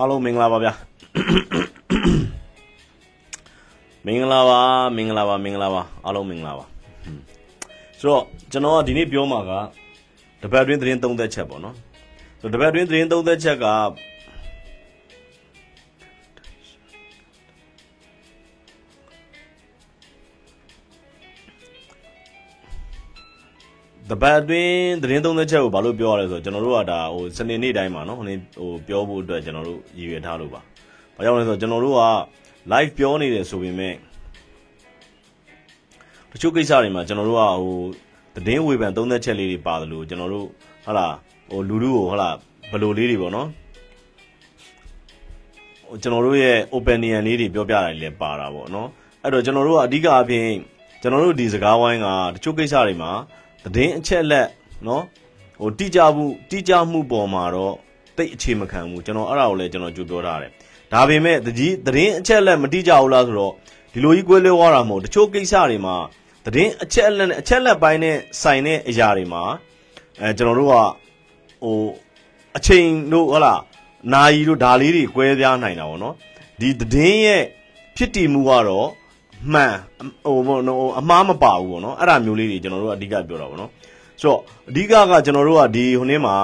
[0.00, 0.72] အားလုံးမင်္ဂလာပါဗျာ
[4.06, 4.60] မင်္ဂလာပါ
[4.96, 6.64] မင်္ဂလာပါမင်္ဂလာပါအားလုံးမင်္ဂလာပါ
[8.00, 9.52] ဆိုတော့ကျွန်တော်ကဒီနေ့ပြောမှာက
[10.42, 11.74] တပတ်တွင်းသတင်းသုံးသက်ချက်ပေါ့နော်
[12.40, 13.66] ဆိုတော့တပတ်တွင်းသတင်းသုံးသက်ချက်က
[24.10, 30.60] တပတ်အတွင်းသတင်းသုံးသက်ချက်ကိုဘာလို့ပြောရလဲဆိုတော့ကျွန်တော်တို့ကဒါဟိုစနေနေ့တိုင်းမှာနော်ဟိုဟိုပြောဖို့အတွက်ကျွန်တော်တို့ရည်ရွယ်ထားလို့ပါ။
[31.16, 32.02] ဘာကြောင့်လဲဆိုတော့ကျွန်တော်တို့က
[32.72, 33.94] live ပြောနေတယ်ဆိုပေမဲ့
[36.30, 37.78] တချို့ကိစ္စတွေမှာကျွန်တော်တို့ကဟို
[38.34, 40.46] သတင်းဝေဖန်သုံးသက်ချက်လေးတွေပါတယ်လို့ကျွန်တော်တို့
[40.84, 41.14] ဟုတ်လား
[41.50, 42.36] ဟိုလူလူကိုဟုတ်လား
[42.72, 43.48] ဘလိုလေးတွေပေါ့နော်
[46.02, 48.88] ကျွန်တော်တို့ရဲ့ opinion လေးတွေပြောပြတာလည်းပါတာပေါ့နော်
[49.22, 50.46] အဲ့တော့ကျွန်တော်တို့ကအဓိကအပြင်
[51.02, 53.12] ကျွန်တော်တို့ဒီစကားဝိုင်းကတချို့ကိစ္စတွေမှာ
[53.64, 54.48] သတင်းအချက်လက်
[54.86, 55.04] နော်
[55.60, 57.74] ဟိုတိကျမှုတိကျမှုပေါ်မှာတော့
[58.16, 60.50] တိတ်အခြေမခံဘူးကျွန်တော်အဲ့ဒါကိုလည်းကျွန်တော်ကြိုပြောထားတယ်
[60.92, 63.52] ဒါပေမဲ့တကြီးသတင်းအချက်လက်မတိကျဘူးလားဆိုတော့
[63.92, 65.96] ဒီလိုကြီးကွဲလွဲသွားတာမဟုတ်တချို့ကိစ္စတွေမှာ
[66.44, 69.42] သတင်းအချက်လက်နဲ့အချက်လက်ပိုင်းနဲ့ဆိုင်တဲ့အရာတွေမှာ
[70.20, 70.74] အဲကျွန်တော်တို့က
[71.62, 71.76] ဟို
[72.56, 73.60] အချိန်တို့ဟုတ်လား
[74.12, 76.14] နာယီတို့ဒါလေးတွေကွဲပြားနိုင်တာပေါ့နော်
[76.60, 77.44] ဒီသတင်းရဲ့
[77.96, 78.88] ဖြစ်တည်မှုကတော့
[79.52, 79.74] မှန်
[80.24, 80.38] ဟို
[81.00, 83.70] အမှားမပါဘူးပေါ့နော်အဲ့ဒါမျိုးလေးတွေကျွန်တော်တို့ကအဓိကပြောတာပေါ့နော်
[84.20, 86.36] ဆိုတော့အဓိကကကျွန်တော်တို့ကဒီဟိုနေ့မှာ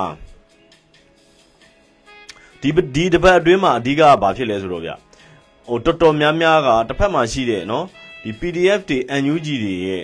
[2.61, 4.91] ဒီဒီတပတ်အတွင်းမှာအဓိကကဘာဖြစ်လဲဆိုတော့ဗျ
[5.69, 7.85] ဟိုတော်တော်များများကတစ်ဖက်မှာရှိတဲ့နော်
[8.23, 10.03] ဒီ PDF တွေ NUG တွေရဲ့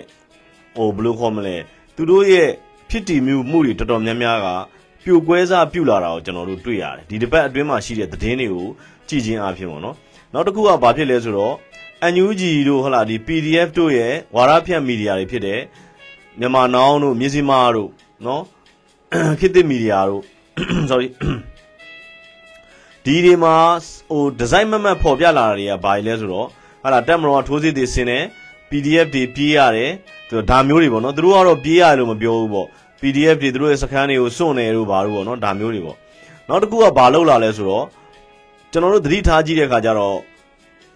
[0.75, 1.55] ဟိုဘယ်လိုခေါ်မလဲ
[1.95, 2.49] သူတို့ရဲ့
[2.89, 4.47] ဖြစ်တည်မှုမှုတွေတော်တော်များများက
[5.03, 8.67] ပြိုကွဲစားပြုတ်လာတာကိုကျွန်တော်တို့တွေ့ရတယ်ဒီတပတ်အတွင်းမှာရှိတဲ့သတင်းတွေကို
[9.07, 9.95] ကြည့်ချင်းအဖြစ်ပေါ့နော်
[10.33, 11.55] နောက်တစ်ခုကဘာဖြစ်လဲဆိုတော့
[12.11, 15.59] NUG တို့ဟလာဒီ PDF တို့ရဲ့ဝါရဖြန့်မီဒီယာတွေဖြစ်တဲ့
[16.39, 17.89] မြန်မာနောင်တို့မြစည်းမားတို့
[18.25, 18.43] နော်
[19.39, 20.23] ခေတ်သစ်မီဒီယာတို့
[20.89, 21.07] sorry
[23.05, 23.55] ဒီဒီမှာ
[24.09, 26.47] ဟိုဒီဇိုင်းမမတ်ပေါ်ပြလာတာတွေကဘာလဲဆိုတော့
[26.83, 28.23] ဟာလာတက်မတော်ထိုးစစ်တွေဆင်းတယ်
[28.69, 29.91] PDF တွေပြေးရတယ်
[30.29, 32.67] သူဒါမျိုးတွေပေါ့နော်သူတို့ကတော့ပြေးရတယ်လို့မပြောဘူးပေါ့
[33.01, 35.97] PDF တွေသူတို့ရဲ့စခန်းတွေကိုစွန့်နေလို့ဘာလို့ပေါ့နော်ဒါမျိုးတွေပေါ့
[36.47, 37.85] နောက်တစ်ခုကဘာလုပ်လာလဲဆိုတော့
[38.71, 40.17] ကျွန်တော်တို့သတိထားကြည့်တဲ့အခါကျတော့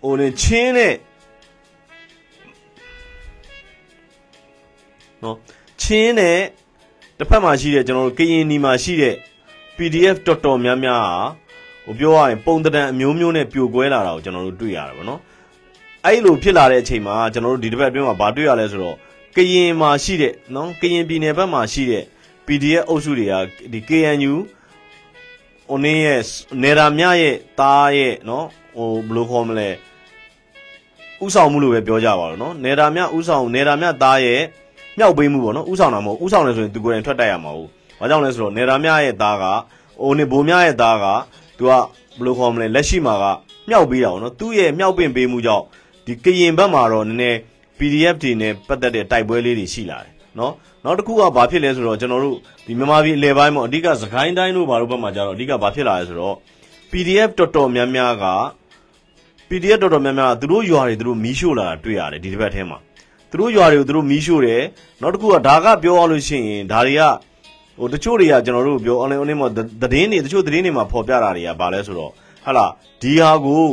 [0.03, 0.95] ဟိုနေချင်းနဲ့
[5.23, 5.37] နော်
[5.81, 6.39] ချင်းနဲ့
[7.17, 9.15] တစ်ဖက်မှာရှိတဲ့ကျွန်တော်တို့ကရင်နီမှာရှိတဲ့
[9.77, 11.13] PDF တော်တော်များများဟာ
[11.85, 15.21] ဟိုပြောရရင်ပုံတံအမျိုးမျိုးနဲ့ပြိုကွဲလာတာကိုကျွန်တော်တို့တွေ့ရတယ်ဗောနော်
[16.05, 18.95] အဲ့လိုဖြစ်လာတဲ့အချိန်မှာကျွန်တော်တို့ဒီတစ်ပတ်အတွင်းမှာဘာတွေ့ရလဲဆိုတော့
[19.35, 22.03] ကရင်မှာရှိတဲ့နော်ကရင်ပြည်နယ်ဘက်မှာရှိတဲ့
[22.45, 23.33] PDF အုပ်စုတွေက
[23.71, 24.33] ဒီ KNU
[25.69, 26.21] ဟိုနင်းရဲ့
[26.63, 28.45] နေရာမြရဲ့တားရဲ့နော်
[28.75, 29.69] ဟိုဘယ်လိုခေါ်မလဲ
[31.25, 34.41] ဥဆောင်မှုလို့ပဲပြောကြပါတော့နော်နေရာမြဥဆောင်နေရာမြသားရဲ့
[34.97, 37.69] မြောက်ပေးမှုပေါ့နော်ဥဆောင်တာမဟုတ်ဥဆောင်တယ်ဆိုရင်သူကိုယ်တိုင်ထွက်တိုက်ရမှာဟုတ်
[37.99, 39.45] ဘာကြောင့်လဲဆိုတော့နေရာမြရဲ့သားက
[40.01, 41.05] ဟိုနေဘိုမြရဲ့သားက
[41.57, 41.83] သူကဘယ်
[42.25, 43.25] လိုခေါ်မလဲလက်ရှိမှာက
[43.69, 45.63] မြောက်ပေးတာပေါ့နော်သူ့ရဲ့မြောက်ပင့်ပေးမှုကြောင့်
[46.05, 47.37] ဒီကရင်ဘက်မှာတော့နည်းနည်း
[47.79, 50.53] PDF တွေနဲ့ပတ်သက်တဲ့တိုက်ပွဲလေးတွေရှိလာတယ်နော်
[50.83, 56.35] နောက်တစ်ခုကဘာဖြစ်လဲဆိုတော့ကျွန်တော်တို့ဒီမြန်မာပြည်အလဲပိုင်းမှာအဓိကစကိုင်းတိုင်းတို့ဘာလို့ဘက်မှာကြတော့အဓိကဘာဖြစ်လာလဲဆိုတော့
[56.91, 58.25] PDF တော်တော်များများက
[59.49, 62.77] PDF တော်တော်များများသူတို့ရွာတွေသူတို့မီးရှို့လာတာတွေ့ရတယ်ဒီတစ်ပတ်ထဲမှာ
[63.31, 64.61] သူတို့ရွာတွေကိုသူတို့မီးရှို့တယ်
[65.01, 67.01] နောက်တစ်ခုကဒါကပြောရလို့ရှိရင်ဒါတွေက
[67.79, 69.49] ဟိုတချို့တွေကကျွန်တော်တို့ပြော online online မှာ
[69.81, 72.11] သတင်းတွေတချို့သတင်းတွေမှာဖော်ပြတာတွေကဘာလဲဆိုတော့
[72.45, 72.65] ဟာလာ
[73.01, 73.65] ဒီဟာကို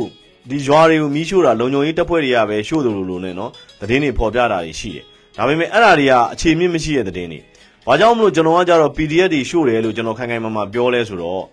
[0.49, 3.51] ဒီရွာတွေကိုမီးရှို့တာလုံခြုံရေးတပ်ဖွဲ့တွေကပဲရှို့တယ်လို့လို့နဲ့နော်
[3.81, 5.05] သတင်းတွေဖော်ပြတာတွေရှိတယ်
[5.37, 7.39] ဒါပေမဲ့အဲ့ဒါတွေကအခြေမြင့်မရှိတဲ့သတင်းတွေ
[7.87, 11.43] ဘာကြောင့်မလို့ကျွန်တော်ကကြတော့ PDF တွေရှို့တယ်လို့ကျွန်တော်ခိုင်ခိုင်မာမာပြောလဲဆိုတော့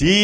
[0.00, 0.16] ဒီ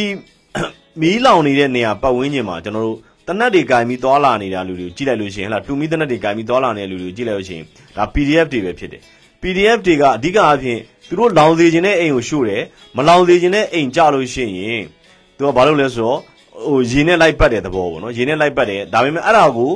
[1.01, 7.65] မီးလောင်နေတဲ့နေရာပတ်ဝန်းကျင်မှာကျွန်တော်တို့ တနက်တွေကင်ပြီးသွားလာနေတာလူတွေကိုကြည့်လိုက်လို့ရှိရင်ဟလာတူမီတနက်တွေကင်ပြီးသွားလာနေတဲ့လူတွေကိုကြည့်လိုက်လို့ရှိရင်
[7.97, 9.03] ဒါ PDF တွေပဲဖြစ်တယ်
[9.43, 10.79] PDF တွေကအဓိကအဖြစ်
[11.09, 12.63] သူတို့လောင်စေခြင်းတဲ့အိမ်ကိုရှို့တယ်
[12.97, 14.83] မလောင်စေခြင်းတဲ့အိမ်ကြလို့ရှိရင်
[15.37, 16.19] သူကဘာလုပ်လဲဆိုတော့
[16.67, 19.73] ဟိုရေနဲ့လိုက်ပတ်တဲ့သဘောပေါ့နော်ရေနဲ့လိုက်ပတ်တယ်ဒါပေမဲ့အဲ့ဒါကို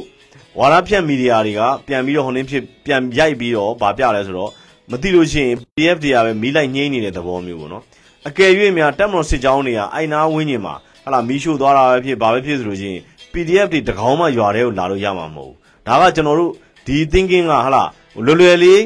[0.58, 4.50] ဝါရဖြန့်မီဒီယာတွေကပြန်ပြီးတော့ဟိုနင်းဖြစ်ပြန်ရိုက်ပြီးတော့ဗာပြလဲဆိုတော့
[4.90, 7.82] မသိလို့ရှိရင် PDF တွေကပဲမီးလိုက်ငိမ့်နေတဲ့သဘောမျိုးပေါ့နော်
[8.28, 10.74] အကယ်၍များတက်မတော်စစ်ကြောင်းတွေကအိုင်နာဝင်းကျင်မှာ
[11.04, 13.02] ဟလာမီးရှို့သွားတာပဲဖြစ်ဘာပဲဖြစ်ဆိုလို့ရှိရင်
[13.34, 16.52] PDF တွေတကောင်းမှရွာထဲကိုလာလို့ရမှာမဟုတ်ဘူးဒါကကျွန်တော်တို့
[16.86, 17.82] ဒီ thinking ကဟလာ
[18.26, 18.82] လွယ်လွယ်လေး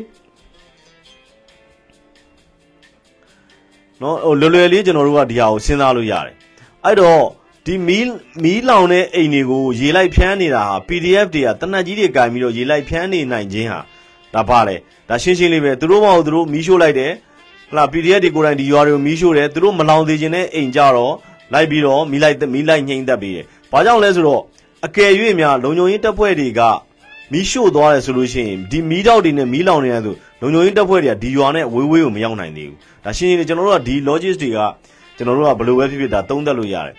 [4.02, 6.34] နော်ဟိုလွယ်လွယ်လေးကျွန်တော်တို့ကဒီဟာကိုစဉ်းစားလို့ရတယ်
[6.84, 7.22] အဲ့တော့
[7.66, 8.04] ဒီမီး
[8.42, 13.80] မီးလောင်တဲ့အိမ်တွေကိုရေလိုက်ဖြန်းနေတာဟာ PDF တွေကတနက်ကြီးတွေကင်ပြီးတော့ရေလိုက်ဖြန်းနေနိုင်ခြင်းဟာ
[14.34, 14.76] ဒါပါလေ
[15.08, 17.12] ဒါရှင်းရှင်းလေးပဲသူတို့မဟုတ်သူတို့မီးရှို့လိုက်တယ်
[17.70, 21.14] ဟလာ PDF တွေကိုယ်တိုင်ဒီရွာတွေကိုမီးရှို့တယ်သူတို့မလောင်သေးခြင်းနဲ့အိမ်ကြတော့
[21.52, 24.42] လိုက်ပြီးတော့မီးလိုက်မီးလိုက်ညှိမ့်သက်ပြီးတယ် ဘာကြောင့်လဲဆိုတော့
[24.86, 25.10] အကယ်၍
[25.40, 26.60] များလုံခြုံရေးတပ်ဖွဲ့တွေက
[27.32, 34.58] မီးရှို့သွားတယ်ဆိုလို့ရှိရင်ဒီမီးတောက်တွေနဲ့မီးလောင်နေတဲ့ဆိုလုံခြုံရေးတပ်ဖွဲ့တွေကဒီရွာနဲ့ဝေးဝေးကိုမရောက်နိုင်သေးဘူးဒါရှင်းရှင်းလေးကျွန်တော်တို့ကဒီ logic တွေက
[35.16, 36.94] ကျွန်တော်တို့ကဘယ်လိုပဲဖြစ်ဖြစ်ဒါသုံးသပ်လို့ရတယ်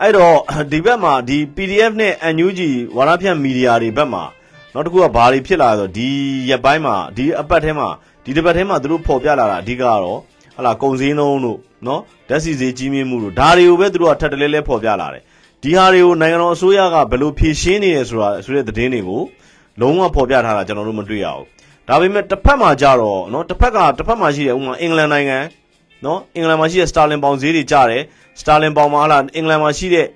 [0.00, 0.36] အဲ့တော့
[0.72, 2.60] ဒီဘက်မှာဒီ PDF နဲ့ NUG
[2.96, 4.24] ဝါရဖြန့်မီဒီယာတွေဘက်မှာ
[4.72, 6.08] နောက်တစ်ခုကဘာတွေဖြစ်လာဆိုဒီ
[6.50, 7.88] ရက်ပိုင်းမှာဒီအပတ်ထဲမှာ
[8.24, 10.20] ဒီတစ်ပတ်ထဲမှာသူတို့ပေါ်ပြလာတာအဓိကကတော့
[10.56, 15.22] ဟလာကုံစင်းလုံးတို့နော်ဓာတ်စီစေးကြီးမြင့်မှုတို့ဒါတွေကိုပဲသူတို့ကထပ်တလဲလဲပေါ်ပြလာတယ်
[15.66, 19.22] ဒီဟာတွေကိုနိုင်ငံတော်အစိုးရကဘယ်လိုဖြေရှင်းနေရဆိုတာဆိုတဲ့သတင်းတွေကို
[19.80, 21.44] လုံးဝပေါ်ပြထားတာကျွန်တော်တို့မတွေ့ရဘူး
[21.88, 25.38] ဒါပေမဲ့တစ်ဖက်မှာကြတော့နော်တစ်ဖက်ကတစ်ဖက်မှာရှိတဲ့ဥပမာအင်္ဂလန်နိုင်ငံ
[26.04, 28.02] နော်အင်္ဂလန်မှာရှိတဲ့စတာလင်ပေါင်ဈေးတွေကြတယ်
[28.40, 30.06] စတာလင်ပေါင်မှာဟလာအင်္ဂလန်မှာရှိတဲ့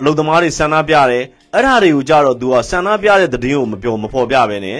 [0.00, 4.78] အလုပ်သမားတွေဆန္ဒပြတယ်အဲ့ဒါတွေကိုကြတော့ तू ကဆန္ဒပြတဲ့သတင်းကိုမပြောမဖော်ပြဘဲနဲ့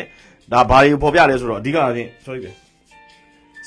[0.53, 2.51] ဒါဘာတွေကိုဖော်ပြလဲဆိုတော့အဓိကအချင်း sorry ပဲ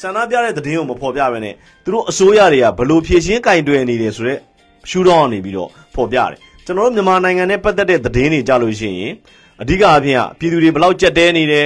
[0.02, 1.54] ဆန္ဒပြတဲ့သတင်းကိုမဖော်ပြဘဲနဲ့
[1.84, 4.40] သူတို့အစိုးရတွေကဘလို့ဖြည့်ရှင်းကင်တွယ်နေတယ်ဆိုတော့
[4.90, 9.12] ရှူတော့နေပြီးတော့ဖော်ပြတယ်ကျွန်တော်တို့မြန်မာနိုင်ငံနဲ့ပတ်သက်တဲ့သတင်းတွေကြလို့ရှိရင်
[9.62, 11.66] အဓိကအဖြစ်ကပြည်သူတွေဘလောက်ကြက်တဲနေတယ်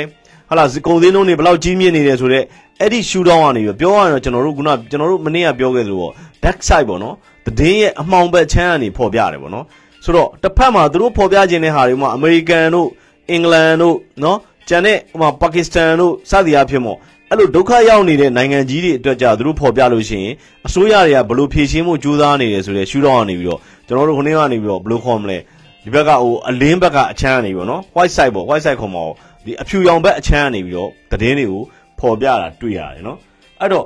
[0.49, 2.45] ဟာလာကုန်စည်နှုန်းတွေဘလောက်ကြီးမြင့်နေတယ်ဆိုတော့
[2.81, 6.11] အဲ့ဒီရှူတော့ကနေပြောရရင်တော့ကျွန်တော်တို့ခုနကျွန်တော်တို့မနေ့ကပြောခဲ့သလိုပေါ့
[6.43, 9.65] back side ပေါ့နော်သတင်းရဲ့အမှောင်ဘက်ချမ်းကနေဖော်ပြတယ်ပေါ့နော်
[10.03, 12.87] ဆိုတော့တစ်ဖက်မှာသူတို့ဖော်ပြခြင်းတဲ့ဟာတွေမှာအမေရိကန်တို့
[13.31, 14.37] အင်္ဂလန်တို့နော်
[14.69, 16.97] ကျန်တဲ့ဟိုမှာပါကစ္စတန်တို့စသည်အဖြစ်ပေါ့
[17.31, 20.33] အဲ့လိုဒုက္ခရောက်နေတဲ့နိုင်ငံကြီးတွေအတွက်ကြသူတို့ဖော်ပြလို့ရှိရင်
[20.67, 25.37] အစိုးရတွေကဘလို့ဖြည့်ရှင်းမှုကြိုးစားနေတယ်ဆိုတဲ့ရှုထောင့်ကနေပြီးတော့ကျွန်တော်တို့ခုနေ့ကနေပြီးတော့ဘလို့ခေါ်မလဲ
[25.83, 29.03] ဒီဘက်ကဟိုအလင်းဘက်ကအချမ်းကနေပြီးတော့နော် white side ပေါ့ white side ခေါ်မှာ
[29.45, 31.61] ဒီအဖြူရောင်ဘက်အချမ်းကနေပြီးတော့သတင်းတွေကို
[31.99, 33.17] ဖော်ပြတာတွေ့ရတယ်နော်
[33.59, 33.85] အဲ့တော့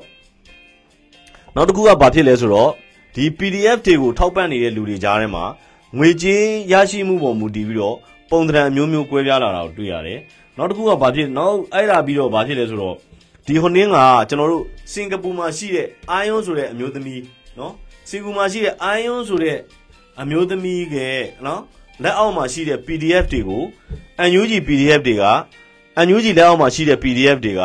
[1.55, 2.71] နောက်တစ်ခုကဘာဖြစ်လဲဆိုတော့
[3.15, 5.43] ဒီ PDF တွေကိုထောက်ပံ့နေတဲ့လူတွေကြားထဲမှာ
[5.97, 7.97] ငွေကြေးရရှိမှုပေါ်မူတည်ပြီးတော့
[8.29, 10.19] ပုံသဏ္ဍာန်အမျိုးမျိုးကွဲပြားလာတာကိုတွေ့ရတယ်
[10.57, 12.95] နောက်တစ်ခုကဘာဖြစ်နောက်အဲ့ဒါပြီးတော့ဘာဖြစ်လဲဆိုတော့
[13.45, 13.97] ဒီဟိုနင်းက
[14.29, 17.21] ကျွန်တော်တို့စင်ကာပူမှာရှိတဲ့အာယွန်းဆိုတဲ့အမျိုးသမီး
[17.57, 17.73] နော်
[18.09, 19.57] စင်ကာပူမှာရှိတဲ့အာယွန်းဆိုတဲ့
[20.21, 20.95] အမျိုးသမီးက
[21.45, 21.61] နော်
[22.03, 23.63] လက်အောက်မှာရှိတဲ့ PDF တွေကို
[24.39, 25.23] UNG PDF တွေက
[26.13, 27.61] UNG လက်အောက်မှာရှိတဲ့ PDF တွေက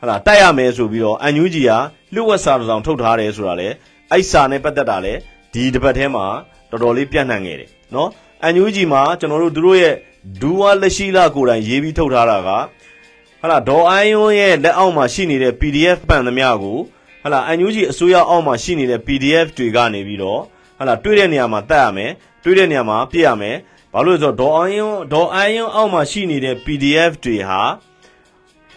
[0.00, 1.70] ဟလာတိုက်ရမယ်ဆိုပြီးတော့ UNG က
[2.14, 3.68] လှုပ်ဝက်စာတစ်စောင်ထုတ်ထားတယ်ဆိုတာလေ
[4.10, 5.14] အဲ့စာနဲ့ပတ်သက်တာလေ
[5.52, 6.26] ဒီတစ်ပတ်ထဲမှာ
[6.70, 8.08] တော်တော်လေးပြန့်နှံ့ခဲ့တယ်နော်
[8.62, 9.94] UNG မှာကျွန်တော်တို့တို့ရဲ့
[10.40, 12.50] ဒူဝါလက်ရှိလာကိုယ်တိုင်ရေးပြီးထုတ်ထားတာက
[13.46, 16.78] ဟာလာဒေါ်အိုင်းယွန်းရဲ့လက်အောက်မှာရှိနေတဲ့ PDF ပန်သမျှကို
[17.22, 20.40] ဟာလာ UNG အစိုးရအောက်မှာရှိနေတဲ့ PDF တွေကနေပြီးတော့
[20.78, 22.10] ဟာလာတွေ့တဲ့နေရာမှာတတ်ရမယ်
[22.42, 23.56] တွေ့တဲ့နေရာမှာပြည့်ရမယ်
[23.92, 27.60] ဘာလို့လဲဆိုတော့ဒေါ်အိုင်းယွန်းဒေါ်အိုင်းယွန်းအောက်မှာရှိနေတဲ့ PDF တွေဟာ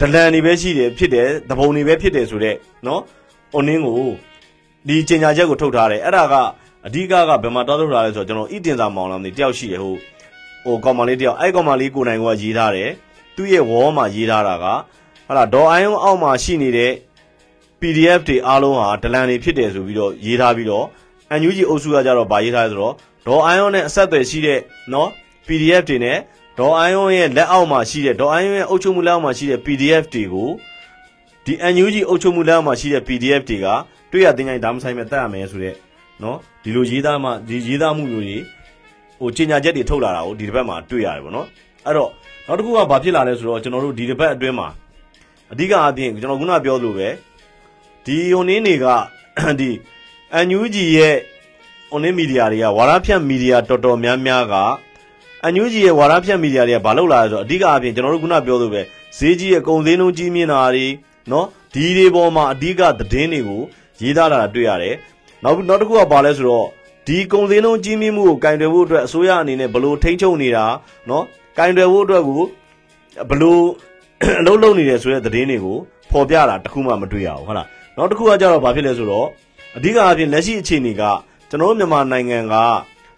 [0.00, 3.00] ဒလန်တွေပဲရှိတယ်ဖြစ်တယ်တပုံတွေပဲဖြစ်တယ်ဆိုတော့နော်
[3.54, 4.08] အွန်နင်းကို
[4.88, 6.34] ဒီကျင်ညာချက်ကိုထုတ်ထားတယ်အဲ့ဒါက
[6.86, 9.94] အဓိကကဘယ်မှာတောက်ထုတ်ထားလဲဆိုတော့ကျွန်တော်ဣတင်စာမောင်လာနေတယောက်ရှိတယ်ဟို
[10.64, 12.90] ဟိုကောင်မလေးတယောက်အဲ့ကောင်မလေးကိုနိုင်ကရေးထားတယ်
[13.40, 14.66] သူ့ရဲ့ဝေါ်မှာရေးထားတာက
[15.26, 16.92] ဟာလာဒေါ်အိုင်းအောက်မှာရှိနေတဲ့
[17.80, 20.86] PDF တွေအားလုံးဟာဒလန်တွေဖြစ်တယ်ဆိုပြီးတော့ရေးထားပြီးတော့
[21.30, 22.94] အန်ယူဂျီအုပ်စုကကြတော့ဗာရေးထားဆိုတော့
[23.26, 24.58] ဒေါ်အိုင်းနဲ့အဆက်အသွယ်ရှိတဲ့
[24.92, 25.08] နော်
[25.46, 26.18] PDF တွေနဲ့
[26.58, 30.50] ဒေါ်အိုင်းရဲ့လက်အောက်မှာရှိတဲ့ဒေါ်အိုင်းရဲ့အုပ်ချုပ်မှုလက်အောက်မှာရှိတဲ့ PDF တွေကို
[31.44, 33.66] ဒီအန်ယူဂျီအုပ်ချုပ်မှုလက်အောက်မှာရှိတဲ့ PDF တွေက
[34.10, 35.74] တွေ့ရတင်ကြိုင်ဒါမဆိုင်မဲ့တတ်ရမယ်ဆိုတဲ့
[36.22, 38.38] နော်ဒီလိုရေးသားမှဒီရေးသားမှုမျိုးတွေ
[39.20, 41.46] ဟိုကြီးညာချက်တွေထုတ်လာတာကိုဒီတစ်ပတ်မှာတွေ့ရတယ်ပေါ့နော်
[41.86, 42.10] အဲ့တော့
[42.50, 44.68] နောက်တစ်ခုကဘာဖြစ်လာလဲဆိုတော့ကျွန်တော်တို့ဒီတစ်ပတ်အတွင်းမှာ
[45.52, 47.08] အဓိကအပြင်ကျွန်တော်ခုနပြောသလိုပဲ
[48.04, 48.86] ဒီဟိုနင်းတွေက
[49.60, 49.70] ဒီ
[50.34, 51.16] အန်ယူဂျီရဲ့
[51.90, 54.54] ဟိုနင်းမီဒီယာတွေကဝါရဖြန့်မီဒီယာတော်တော်များများက
[55.42, 58.82] အန်ယူဂျီရဲ့ဝါရဖြန့်မီဒီယာတွေကဘာလုပ်လာလဲဆိုတော့အဓိကအပြင်ကျွန်တော်တို့ခုနပြောသလိုပဲ
[59.18, 60.86] ဈေးကြီးရဲ့ကုန်စည်နှုန်းကြီးမြင့်တာတွေ
[61.30, 63.62] နော်ဒီတွေပေါ်မှာအဓိကသတင်းတွေကို
[64.02, 64.94] ရေးသားလာတာတွေ့ရတယ်
[65.44, 66.66] နောက်နောက်တစ်ခုကဘာလဲဆိုတော့
[67.06, 70.64] ဒီကုန်စည်နှုန်းကြီးမြင့်မှုကိုကင်တွယ်ဖို့အတွက်အစိုးရအနေနဲ့ဘလို့ထိန်းချုပ်နေတာ
[71.10, 71.24] နော်
[71.58, 72.42] ကင်တွယ်ဖို့အတွက်ကို
[73.30, 73.62] ဘလို့
[74.40, 75.76] အလုပ်လုပ်နေတယ်ဆိုတဲ့သတင်းတွေကို
[76.10, 77.66] ဖော်ပြတာတခုမှမတွေ့ရဘူးဟုတ်လား
[77.96, 79.26] နောက်တစ်ခုကကြတော့ဘာဖြစ်လဲဆိုတော့
[79.76, 81.02] အဓိကအပြင်လက်ရှိအခြေအနေက
[81.50, 82.54] ကျွန်တော်တို့မြန်မာနိုင်ငံက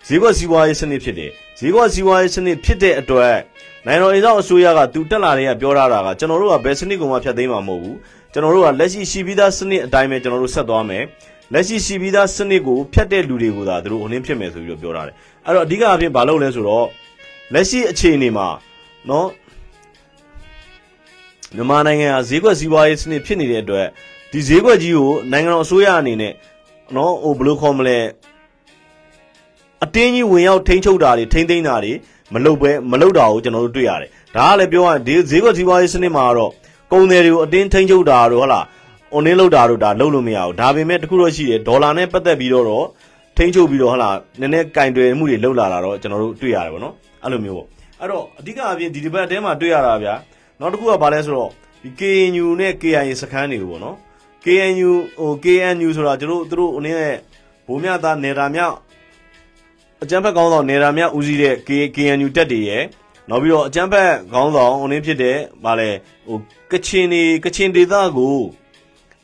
[0.07, 3.37] ဈေးကွက်စီးပွားရေးစနစ်ဖြစ်တယ်ဈေးကွက်စီးပွားရေးစနစ်ဖြစ်တဲ့အတွက်
[3.87, 7.97] နိုင်ငံတော်အေးဆောင်အစိုးရကသူတက်လာတဲ့ကပြောထားတာကကျွန်တော်တို့ကဘယ်စနစ်ကိုမှဖျက်သိမ်းမှာမဟုတ်ဘူး
[8.33, 11.05] ကျွန်တော်တို့ကလက်ရှိရှိပြီးသားစနစ်အတိုင်းပဲကျွန်တော်တို့ဆက်သွားမယ်
[11.53, 15.15] လက်ရှိရှိပြီးသားစနစ်ကိုဖျက်တဲ့လူတွေကိုသာသူတို့ဟိုနှင်းဖြစ်မယ်ဆိုပြီးတော့ပြောထားတယ်
[15.47, 16.87] အဲ့တော့အဓိကအဖြစ်ဘာလုပ်လဲဆိုတော့
[17.55, 18.49] လက်ရှိအခြေအနေမှာ
[19.09, 19.29] နော်
[21.55, 23.87] မြန်မာနိုင်ငံဟာဈေးကွက်စီးပွားရေးစနစ်ဖြစ်နေတဲ့အတွက်
[24.33, 26.33] ဒီဈေးကွက်ကြီးကိုနိုင်ငံတော်အစိုးရအနေနဲ့
[26.97, 27.99] နော်ဟိုဘယ်လိုခေါ်မလဲ
[29.85, 31.93] အတင်းကြီးဝင်ရောက်ထိန်းချုပ်တာတွေထိန်းသိမ်းတာတွေ
[32.35, 36.53] မလုပ်ပဲမလုပ်တာကိုကျွန်တော်တို့တွေ့ရတယ်ဒါကလည်းပြောရရင်ဒီဈေးကွက်စီးပွားရေးစနစ်မှာကတော့
[36.93, 38.65] ကုန်တယ်တွေကိုအတင်းထိန်းချုပ်တာတို့ဟုတ်လား
[39.13, 42.87] အွန်လင်းလောက်တာတို့ဒါလုပ်လို့မရဘူးဒါပေမဲ့တခုတော့ရှိတယ်ဒေါ်လာနဲ့ပတ်သက်ပြီးတော့
[43.37, 47.68] ထိန်းချုပ်ပြီးတော့ဟုတ်လားနည်းနည်းကင်တွယ်မှုတွေလုပ်လာတာတော့ကျွန်တော်တို့တွေ့ရတယ်ဗောနော် အဲ့လိုမျိုးပေါ့
[48.00, 50.14] အဲ့တော့အဓိကအပြင်ဒီဒီဘက်တဲမှာတွေ့ရတာဗျာ
[50.60, 51.52] နောက်တစ်ခုကဘာလဲဆိုတော့
[51.84, 53.96] ဒီ KNU နဲ့ KIA စခန်းတွေကိုပေါ့နော်
[54.46, 57.16] KNU ဟို KNU ဆိုတာကျတို့တို့အနေနဲ့
[57.68, 58.62] ဘိုးမြသားနေတာမြ
[60.04, 61.56] အကျန်းဖက်ကောင်းဆောင်နေတာမြဦးစီးတဲ့
[61.96, 62.84] KNU တက်တွေရဲ့
[63.30, 65.90] နောက်ပြီးတော့အကျန်းဖက်ခေါင်းဆောင်အနေဖြစ်တဲ့ဗာလဲ
[66.28, 66.38] ဟို
[66.72, 68.38] ကချင်နေကချင်ဒေသကို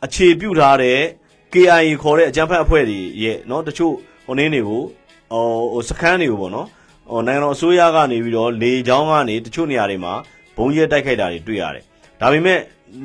[0.05, 0.99] အခြေပြုထားတဲ့
[1.53, 3.93] KIA ခေါ်တဲ့အကြမ်းဖက်အဖွဲ့တွေရဲ့เนาะတချို့
[4.25, 4.81] ဟိုနင်းတွေကို
[5.31, 6.67] ဟိုဟိုစခန်းတွေကိုပေါ့နော်
[7.10, 10.12] ဟိုနိုင်ငံတော်အစိုးရကနေပြီးတော့လေချောင်းကနေတချို့နေရာတွေမှာ
[10.56, 11.84] ဘုံရဲတိုက်ခိုက်တာတွေတွေ့ရတယ်
[12.20, 12.58] ဒါပေမဲ့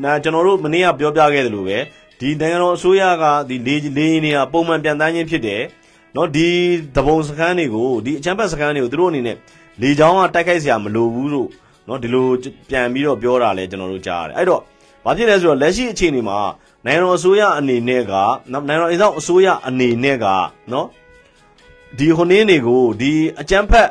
[0.04, 1.78] နာကျွန်တော်တို့မနေ့ကပြောပြခဲ့သလိုပဲ
[2.20, 5.62] ဒီနိုင်ငံတော်အစိုးရကဒီလေလေရင်တွေကပုံမှန်ပြန်တန်းခြင်းဖြစ်တယ်
[6.16, 6.48] နော်ဒီ
[6.96, 9.38] တပုံစခန်းတွေကိုဒီအချမ်းဘတ်စခန်းတွေကိုသူတို့အနေနဲ့
[9.82, 11.50] လေချောင်းကတိုက်ခိုက်စရာမလိုဘူးလို့
[11.88, 12.28] နော်ဒီလို
[12.70, 14.62] ပြန်ပြီးတော့ပြောတာလဲကျွန်တော်တို့ကြားရတယ်အဲ့တော့
[15.06, 16.38] ဘာဖြစ်လဲဆိုတော့လက်ရှိအခြေအနေမှာ
[16.86, 18.14] နိုင်ငံတော်အစိုးရအနေနဲ့က
[18.52, 20.26] နိုင်ငံတော်အစိုးရအစိုးရအနေနဲ့က
[20.72, 20.88] နော်
[22.00, 23.90] ဒီဟိုနင်းတွေကိုဒီအကြမ်းဖက်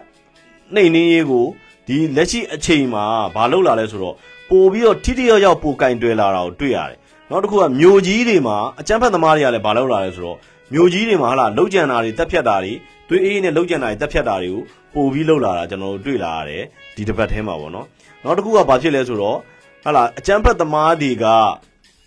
[0.74, 1.46] နှိမ်နှင်းရေးကို
[1.88, 3.04] ဒီလက်ရှိအချိန်မှာ
[3.34, 4.14] ဘာလုပ်လာလဲဆိုတော့
[4.50, 6.98] ပို့ပြီးတော့ထိထိရောက်ရောက်ပိုကင်တွယ်လာတာကိုတွေ့ရတယ်
[7.30, 10.38] နောက်တစ်ခုကမြို့ကြီးတွေမှာအကြမ်းဖက်သမားတွေကလည်းဘာလုပ်လာလဲဆိုတော့
[10.72, 12.72] မြို့ကြီးတွေမှာဟာလာလှုပ်ကြံတာတွေတက်ဖြတ်တာတွေ
[13.08, 14.62] သွေးအေးနဲ့လှုပ်ကြံတာတွေတက်ဖြတ်တာတွေကို
[14.94, 16.62] ပို့ပြီးလှုပ်လာတာကျွန်တော်တို့တွေ့လာရတယ်
[16.96, 17.86] ဒီတစ်ပတ်ထဲမှာပေါ့နော်
[18.22, 19.38] နောက်တစ်ခုကဘာဖြစ်လဲဆိုတော့
[19.84, 21.26] ဟာလာအကြမ်းဖက်သမားတွေက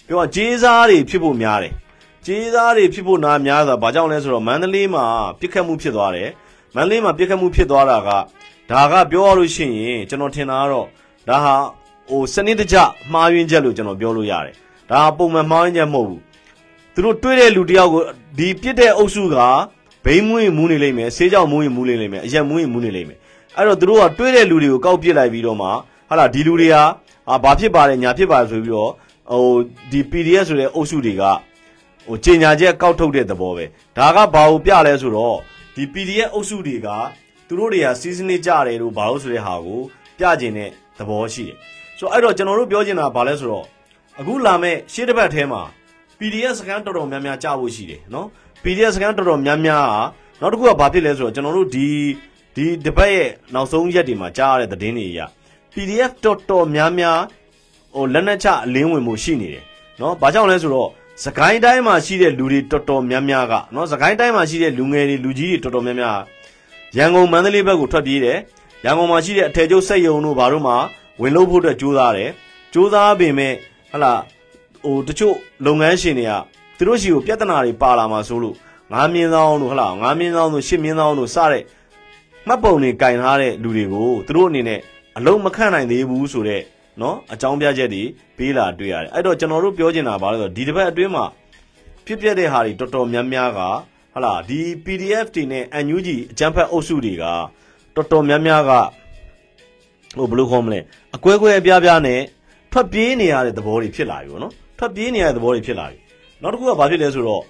[0.08, 1.74] ပြောဂျေးစားတွေဖြစ်ဖို့များတယ်
[2.26, 5.06] ဂျေးစားတွေဖြစ်ဖို့နာများတာဘာကြောင့်လဲဆိုတော့မန္တလေးမှာ
[5.40, 6.30] ပြစ်ခတ်မှုဖြစ်သွားတယ်
[6.76, 8.10] မန္တလေးမှာပြစ်ခတ်မှုဖြစ်သွားတာက
[8.72, 10.88] ဒါကပြောရလို့ရှိရင်ကျွန်တော်ထင်တာကတော့
[11.30, 11.56] ဒါဟာ
[12.10, 12.78] ဟိုစနစ်တကျ
[13.14, 14.56] မှားယွင်းချက်လို့ကျွန်တော်ပြောလို့ရတယ်
[14.92, 16.22] ဒါပုံမှန်မှားယွင်းချက်မဟုတ်ဘူး
[16.94, 18.02] သူတို့တွေ့တဲ့လူတယောက်ကို
[18.38, 19.36] ဒီပြစ်တဲ့အုပ်စုက
[20.06, 23.20] ဘိန်းမွေးမူးနေလိမ့်မယ်ဆေးကြောင်မူးရင်မူးနေလိမ့်မယ်အရက်မူးရင်မူးနေလိမ့်မယ်
[23.58, 25.68] အဲ့တော့သူတို့ကတွေ့တဲ့လူတွေကိုကောက်ပစ်လိုက်ပြီးတော့မှ
[26.10, 26.76] ဟာလာဒီလူတွေက
[27.30, 28.92] အာဘာဖြစ်ပါတယ်ညာဖြစ်ပါတယ်ဆိုပြီးတော့
[29.32, 29.46] ဟို
[29.92, 31.24] ဒီ PDF ဆိုတဲ့အုပ်စုတွေက
[32.08, 33.66] ဟိုကြီးညာချက်ကောက်ထုတ်တဲ့သဘောပဲ
[33.98, 35.38] ဒါကဘာကိုပြလဲဆိုတော့
[35.76, 36.88] ဒီ PDF အုပ်စုတွေက
[37.48, 39.82] သူတို့တွေကစီးစနစ်ကြတယ်လို့ဘာလို့ဆိုတဲ့ဟာကို
[40.20, 41.58] ပြကျင်တဲ့သဘောရှိတယ်
[41.98, 43.66] ဆိုတော့အဲ့တော့ကျွန်တော်တို့ပြောချင်တာဘာလဲဆိုတော့
[44.20, 45.62] အခုလာမဲ့ရှေ့တစ်ပတ်ထဲမှာ
[46.20, 48.28] PDF စကန်တော်တော်များများကြားဖို့ရှိတယ်နော်
[48.64, 51.88] PDF စကန်တော်တော်များများကနောက်တစ်ခုကဘာဖြစ်လဲဆိုတော့ကျွန်တော်တို့ဒီ
[52.56, 55.20] ဒီတပတ်ရဲ့နောက်ဆုံးရက်တွေမှာကြားရတဲ့သတင်းတွေအရ
[55.74, 57.20] PDF တော်တော်များများ
[57.96, 59.64] ဟိုလက်နက်ချအလင်းဝင်မှုရှိနေတယ်
[60.02, 60.90] နော်ဘာကြောင့်လဲဆိုတော့
[61.24, 66.20] စကိုင်းတိုင်းမှာရှိတဲ့လူတွေတော်တော်များများကနော်စကိုင်းတိုင်းမှာရှိတဲ့လူငယ်တွေလူကြီးတွေတော်တော်များများ
[66.98, 68.38] ရန်ကုန်မန္တလေးဘက်ကိုထွက်ပြေးတယ်
[68.86, 70.76] ရန်ကုန်မှာရှိတဲ့အထည်ချုပ်စက်ရုံတို့ဘာတို့မှာ
[71.22, 72.30] ဝင်လို့ဖို့အတွက်ကြိုးစားတယ်
[72.74, 73.54] ကြိုးစားပေမဲ့
[73.92, 74.14] ဟလာ
[74.84, 76.34] ဟိုတချို့လုပ်ငန်းရှင်တွေက
[76.78, 78.56] သူတို့ရှိကိုပြဿနာတွေပါလာမှာဆိုလို့
[78.92, 81.64] ငါးမြင်းဆောင်တို့ဟလာငါးမြင်းဆောင်တို့ရှစ်မြင်းဆောင်တို့စတဲ့
[82.48, 84.80] မှတ်ပုံတွေကင်ထားတဲ့လူတွေကိုသူတို့အနေနဲ့
[85.18, 86.64] အလုံးမခန့်နိုင်သေးဘူးဆိုတော့
[87.02, 88.04] နော်အကြောင်းပြချက်တွေ
[88.38, 91.26] ပေးလာတွေ့ရတယ်အဲ့တော့ကျွန်တော်တို့ပြောချင်တာဘာလဲဆိုတော့ဒီတစ်ပတ်အတွင်းမှာ
[92.06, 93.60] ဖြစ်ပျက်တဲ့ဟာတွေတော်တော်များများက
[94.14, 97.24] ဟလာဒီ PDF တွေနဲ့ NUG အကြမ်းဖက်အုပ်စုတွေက
[97.96, 98.72] တော်တော်များများက
[100.18, 100.80] ဟိုဘယ်လိုခေါ်မလဲ
[101.16, 102.20] အကွဲကွဲအပြားပြားနဲ့
[102.72, 105.98] ထွက်ပြေးနေရတဲ့သဘောတွေဖြစ်လာပြီပေါ့နော်ထွက်ပြေးနေရတဲ့သဘောတွေဖြစ်လာပြီ
[106.42, 107.44] နောက်တစ်ခုကဘာဖြစ်လဲဆိုတော့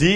[0.00, 0.12] ဒီ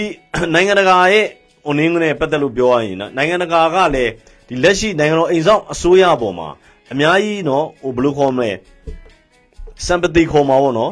[0.53, 1.25] နိုင်ငံတကာရဲ့
[1.65, 4.11] ဟိုနင်းကနေပတ်သက်လို့ပြောရရင်နော်နိုင်ငံတကာကလည်း
[4.47, 6.49] ဒီလက်ရှိနိုင်ငံတော်အိမ်ဆောင်အစိုးရပေါ်မှာ
[6.91, 8.51] အများကြီးနော်ဟိုဘယ်လိုခေါ်မလဲ
[9.87, 10.91] sympathy ခေါ်မှာပေါ့နော်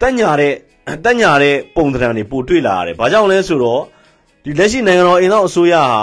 [0.00, 0.54] တက်ညာတဲ့
[1.04, 3.82] တက်ညာတဲ့ပုံသဏ္ဍာန်တွေပို့တွေ့လာရတယ်။ဘာကြောင့်လဲဆိုတော့
[4.44, 6.02] ဒီလက်ရှိနိုင်ငံတော်အိမ်ဆောင်အစိုးရဟာ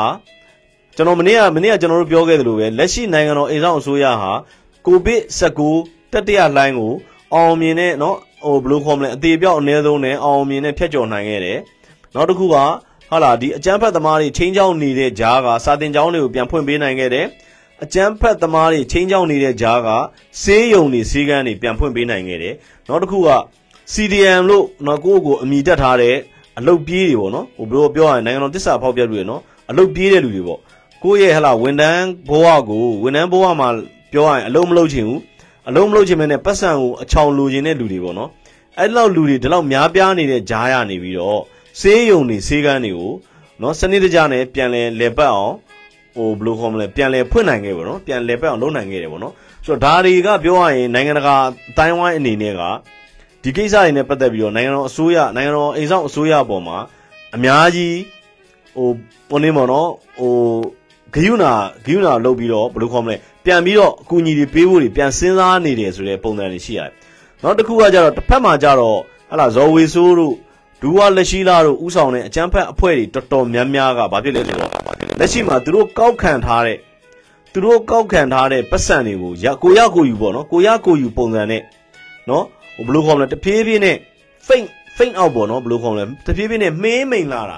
[0.96, 4.32] ကျွန်တော်မနေ့ကမနေ့ကကျွန်တော်တို့ပြောခဲ့သလိုပဲလက်ရှိနိုင်ငံတော်အိမ်ဆောင်အစိုးရဟာ
[4.86, 5.22] ကိုဗစ်
[5.72, 6.94] 19တတိယလှိုင်းကို
[7.34, 11.58] အောင်မြင်တဲ့နော်ဟိုဘယ်လိုခေါ်မလဲအသေးပြောက်အနည်းဆုံးနဲ့အောင်မြင်တဲ့ဖျက်ကျော်နိုင်ခဲ့တယ်။
[12.16, 17.26] နောက်တစ်ခုကဟာလာဒီအကြမ်းဖက်သမားတွေချင်းချောင်းနေတဲ့ဂျားကစာတင်ကျောင်းတွေကိုပြန်ဖွင့်ပေးနိုင်ခဲ့တယ်။
[17.84, 19.90] အကြမ်းဖက်သမားတွေချင်းချောင်းနေတဲ့ဂျားက
[20.44, 22.56] စေးယုံတွေစေးကန်းတွေပြန်ဖွင့်ပေးနိုင်ခဲ့တယ်။
[22.88, 23.32] နောက်တစ်ခုက
[23.94, 26.16] CDM လို့နော်ကိုယ့်ကိုအမိတက်ထားတဲ့
[26.58, 30.60] အလုတ်ပြေးတွေပေါ့နော်ဟိုဘယ်လိုပြောရလဲနိုင်ငံတော်တစ္ဆာဖောက်ပြတ်လူတွေနော်အလုတ်ပြေးတဲ့လူတွေပေါ့
[31.04, 33.68] ကိုယ့်ရဲ့ဟလာဝန်တန်းဘဝကိုဝန်တန်းဘဝမှာ
[34.12, 35.22] ပြောရရင်အလုံးမလုံးချင်ဘူး
[35.70, 38.30] အလုံးမလုံးချင်မဲ့နဲ့ပတ်စံကိုအချောင်လိုချင်တဲ့လူတွေပေါ့နော်
[38.80, 41.42] အဲ့လောက်လူတွေဒီလောက်များပြားနေတဲ့ဂျားရနေပြီးတော့
[41.80, 43.12] စေးယုံတွေစေးကန်းတွေကို
[43.62, 45.54] နော်စနစ်တကျနဲ့ပြန်လဲလဲပတ်အောင်
[46.16, 49.34] ဟိုဘယ်လိုခေါ်မလဲပြန်လဲဖွင့်နိုင်ခဲ့ပေါ့နော်ပြန်လဲပတ်အောင်လုပ်နိုင်ခဲ့တယ်ပေါ့နော်
[49.66, 51.36] ဆိုတော့ဒါတွေကပြောရရင်နိုင်ငံတကာ
[51.70, 52.62] အတိုင်းဝိုင်းအနေနဲ့က
[53.44, 56.78] ဒီကိစ္စတွေနဲ့ပတ်သက်ပြီးတော့နိုင်ငံတော်အစိုးရနိုင်ငံတော်အိမ်ဆောင်အစိုးရအပေါ်မှာ
[57.36, 57.96] အများကြီး
[58.76, 58.90] ဟို
[59.30, 60.34] ပုံနေမော်နော်ဟို
[61.14, 61.54] ဂယုနာ
[61.86, 66.92] ဂယုနာလုပ်ပြီးတော့ဘယ်လိုခေါ်မလဲပြန်ပြီးတော့အကူအညီတွေပေးဖို့တွေပြန်စဉ်းစားနေတယ်ဆိုတဲ့ပုံစံတွေရှိရတယ်။
[67.42, 68.98] နောက်တစ်ခုကကြတော့တစ်ဖက်မှာကြတော့
[69.32, 70.34] ဟလာဇော်ဝေဆိုးတို့
[70.86, 74.72] ဒူဝါလက်ရှိလာတို့ဥဆောင်တဲ့အကြမ်းဖက်အဖွဲ့တွေတော်တော်များများကဘာဖြစ်လဲဆိုတော့
[75.20, 76.78] လက်ရှိမှာသူတို့ကောက်ခံထားတဲ့
[77.54, 81.62] သူတို့ကောက်ခံထားတဲ့ပတ်စံတွေကိုရကိုရကိုယူပေါ့နော်ကိုရကိုယူပုံစံနဲ့
[82.30, 82.44] နော်
[82.76, 83.98] ဟိုဘယ်လိုခေါ်မလဲတဖြည်းဖြည်းနဲ့
[84.48, 87.58] faint faint out ပေါ့နော်ဘယ်လိုခေါ်မလဲတဖြည်းဖြည်းနဲ့မေးမိန်လာတာ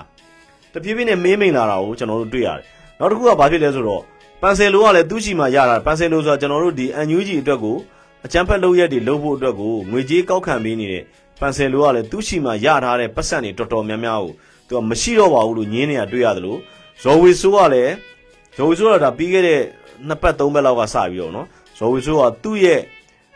[0.73, 2.65] တဖြည်းဖြည်းနဲ့မေးမိန်လာတာကိုကျွန်တော်တို့တွေ့ရတယ်
[2.99, 4.01] နောက်တစ်ခုကဘာဖြစ်လဲဆိုတော့
[4.41, 7.75] ပန်ဆယ်လိုကလည်းသူ့ချီမှာရတာပန်ဆယ်လိုဆိုတာကျွန်တော်တို့ဒီ NUG အတွက်ကို
[8.25, 11.03] အချမ်းဖက်လုပ်ရက်တွေလုပ်ဖို့အတွက်ကိုငွေကြေးကောက်ခံပေးနေတဲ့
[11.39, 14.31] ပန်ဆယ်လိုကလည်းသူ့ချီမှာရထားတဲ့ပတ်စံတွေတော်တော်များများကို
[14.67, 16.59] သူကမရှိတော့ပါဘူးလို့ညင်းနေတာတွေ့ရတယ်လို့
[17.03, 17.93] ဇော်ဝေဆိုးကလည်း
[18.55, 19.61] ဇော်ဝေဆိုးကဒါပြီးခဲ့တဲ့
[20.07, 21.47] နှစ်ပတ်သုံးပတ်လောက်ကစပြီးတော့နော်
[21.77, 22.81] ဇော်ဝေဆိုးကသူ့ရဲ့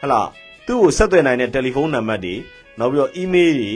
[0.02, 0.22] ဟလာ
[0.66, 2.36] သူ့ကိုဆက်သွယ်နိုင်တဲ့တယ်လီဖုန်းနံပါတ်တွေ
[2.80, 3.72] နောက်ပြီးတော့ email တွေ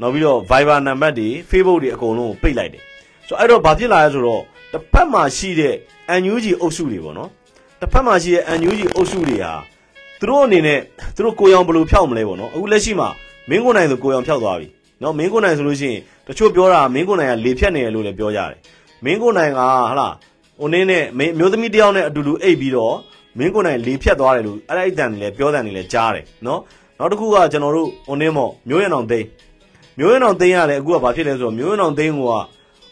[0.00, 2.82] နောက်ပြီးတော့ Viber နံပါတ်တွေ Facebook တွေအကုန်လုံးကိုပိတ်လိုက်တယ်
[3.26, 5.74] ဆိုတော့အဲ့တော့ဘာဖြစ်လာလဲဆိုတော့တစ်ဖက်မှာရှိတဲ့
[6.20, 7.30] NUG အုပ်စုတွေပေါ့နော်
[7.80, 9.52] တစ်ဖက်မှာရှိတဲ့ NUG အုပ်စုတွေဟာ
[10.20, 10.80] သူတို့အနေနဲ့
[11.14, 13.08] သူတို့ကိုယ်အောင်ဘယ်လိုဖျောက်မလဲပေါ့နော်အခုလက်ရှိမှာ
[13.48, 14.66] မင်းကိုနိုင်ဆိုကိုယ်အောင်ဖျောက်သွားပြီ
[15.02, 18.58] နော်မင်းကိုနိုင်ဆိုလို့ရှိရင်တချို့ပြောတာမင်းကိုနိုင်ကလေဖြတ်နေတယ်လို့လည်းပြောကြတယ်
[19.04, 20.14] မင်းကိုနိုင်ကဟာလား
[20.60, 21.04] ဟိုနင်းနဲ့
[21.38, 22.94] မျိုးသမီးတယောက်နဲ့အတူတူအိပ်ပြီးတော့
[23.38, 26.60] မင်းကိုနိုင်လေဖြတ်သွားတယ်လို့အဲ့အဲ့အတန်တွေလည်းပြောတယ်နေလည်းကြားတယ်နော်
[26.98, 29.26] နောက်တစ်ခုကကျွန်တော်တို့ဟိုနင်းမော့မျိုးရံအောင်သိမ်း
[29.98, 32.18] မျိုးရံအောင်သိမ်းရလဲအခုကဘာဖြစ်လဲဆိုတော့မျိုးရံအောင်သိမ်းက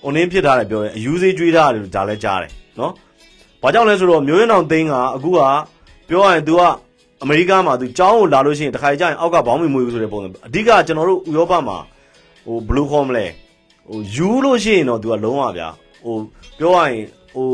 [0.02, 2.92] ဟိုနင်းဖြစ်ထားတယ်ပြောတယ်အယူသေးကျွေးထားတယ်လို့ဒါလည်းကြားတယ်နော်
[3.62, 5.40] ဘာကြောင့်လဲဆိုတော့မျိုးရံအောင်သိမ်းကအခုက
[6.08, 6.62] ပြောရရင် तू က
[7.22, 11.76] အမေရိကမှာ तू ကျောင်းကိုလာလို့ရှိရင်တခါကြရင်အောက်ကဘောင်းမီမွေးဘူးဆိုတဲ့ပုံစံအဓိကကျွန်တော်တို့ဥရောပမှာ
[12.46, 13.26] ဟိုဘလူးခေါ်မလဲ
[13.88, 15.68] ဟိုယူလို့ရှိရင်တော့ तू ကလုံးဝဗျာ
[16.04, 16.14] ဟို
[16.58, 17.04] ပြောရရင်
[17.34, 17.48] ဟို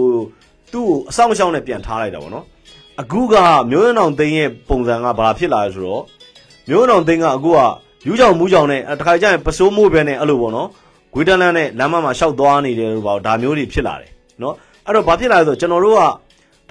[0.73, 2.45] သူ့ကိုအဆောင်အရှောင်းနဲ့ပြန်ထားလိုက်တာပေါ့နော်
[3.01, 3.35] အခုက
[3.71, 6.03] မျိုးရံအောင်သိမ်းရဲ့ပုံစံကဘာဖြစ်လာလဲဆိုတော့
[6.69, 7.59] မျိုးရံအောင်သိမ်းကအခုက
[8.07, 10.69] ယူကြောင်မူးကြောင်နဲ့တခါကြရင်ပစိုးမိုးပဲနဲ့အဲ့လိုပေါ့နော်
[11.13, 14.11] ဂွေတလန်နဲ့လမ်းမမှာရှောက်သွားနေတယ်လို့ပေါ့ဒါမျိုးတွေဖြစ်လာတယ်
[14.43, 14.55] နော်
[14.87, 16.01] အဲ့တော့ဘာဖြစ်လာလဲဆိုတော့ကျွန်တော်တို့က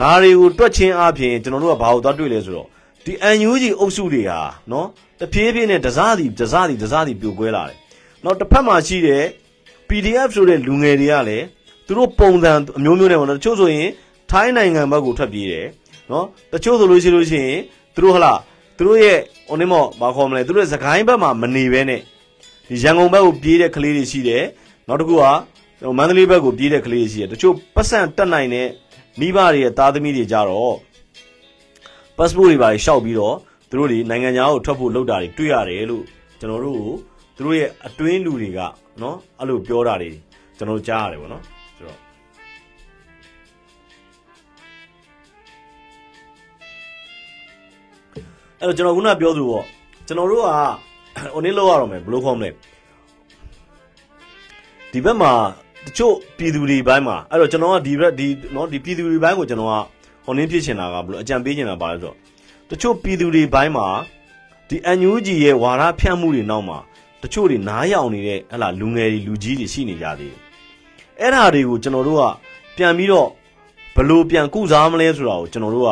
[0.01, 2.67] ဒါတွေကိုတွက်ချင်းအပြင်ကျွန်တော်တို့ကဘာလို့သွားတွေ့လဲဆိုတော့
[3.07, 3.13] ဒီ
[3.49, 4.39] UNG အုပ်စုတွေဟာ
[4.71, 4.87] နော်
[5.19, 7.77] တဖြည်းဖြည်းနဲ့တစားစီတစားစီတစားစီပြိုကွဲလာတယ်
[8.23, 9.23] နောက်တစ်ဖက်မှာရှိတဲ့
[9.89, 11.45] PDF ဆိုတဲ့လူငယ်တွေကလည်း
[11.85, 13.89] သူတို့ပုံစံအမျိုးမျိုးနဲ့ပေါ့နော်တချို့ဆိုရင်
[14.31, 15.67] ထိုင်းနိုင်ငံဘက်ကိုထွက်ပြေးတယ်
[16.11, 17.59] နော်တချို့ဆိုလို့ရှိလို့ရှိရင်
[17.95, 18.33] သူတို့ဟလာ
[18.77, 22.01] သူတို့ရဲ့ဟိုနေမော့ဘာခေါ်မလဲသူတို့စကိုင်းဘက်မှာမနေဘဲနဲ့
[22.67, 24.43] ဒီရန်ကုန်ဘက်ကိုပြေးတဲ့ကလေးတွေရှိတယ်
[24.87, 25.23] နောက်တစ်ခုက
[25.97, 28.67] မန္တလေးဘက်ကိုပြေးတဲ့ကလေးတွေရှိတယ်တချို့ပတ်စံတက်နိုင်တဲ့
[29.19, 30.75] မိဘတွေရဲ့သားသမီးတွေကြတော့
[32.17, 33.35] passport တွေပါရှောက်ပြီးတော့
[33.69, 36.03] သူတို့တွေနိုင်ငံခြားကိုထွက်ဖို့လုပ်တာတွေတွေ့ရတယ်လို့
[36.39, 36.79] ကျွန်တော်တို့
[37.35, 38.59] သူတို့ရဲ့အတွင်းလူတွေက
[39.01, 40.11] နော်အဲ့လိုပြောတာတွေ
[40.57, 41.43] ကျွန်တော်ကြားရတယ်ဗောနော်
[41.75, 41.97] ဆိုတော့
[48.59, 49.65] အဲ့တော့ကျွန်တော်ခုနပြောသလိုပေါ့
[50.07, 50.49] ကျွန်တော်တို့က
[51.33, 52.49] ဟိုနေ့လောက်ရတော့မယ်ဘယ်လိုခေါ်မလဲ
[54.91, 55.31] ဒီဘက်မှာ
[55.85, 59.75] တချို့ပြည်သူတွေဘိုင်းမှာအဲ့တော့ကျွန်တော်ကဒီဘက်ဒီနော်ဒီပြည်သူတွေဘိုင်းကိုကျွန်တော်က
[60.27, 62.15] ဟိုနင်းဖြစ်ချင်တာကဘယ်လိုအကြံပေးချင်တာပါလဲဆိုတော့
[62.69, 63.87] တချို့ပြည်သူတွေဘိုင်းမှာ
[64.69, 66.77] ဒီ NUG ရဲ့ဝါရဖြန့်မှုတွေနောက်မှာ
[67.21, 70.39] တချို့တွေနားယောင်နေတဲ့ဟလာလူငယ်တွေလူကြီးတွေရှိနေကြသေးတယ်
[71.19, 72.23] အဲ့ဓာတွေကိုကျွန်တော်တို့က
[72.77, 73.29] ပြန်ပြီးတော့
[73.95, 75.89] ဘလို့ပြန်ကုစားမလဲဆိုတာကိုကျွန်တော်တို့က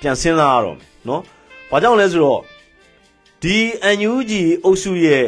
[0.00, 1.22] ပြန်စဉ်းစားရတော့မယ်နော်
[1.70, 2.40] ဘာကြောင့်လဲဆိုတော့
[3.42, 3.56] ဒီ
[3.98, 4.32] NUG
[4.64, 5.24] အုပ်စုရဲ့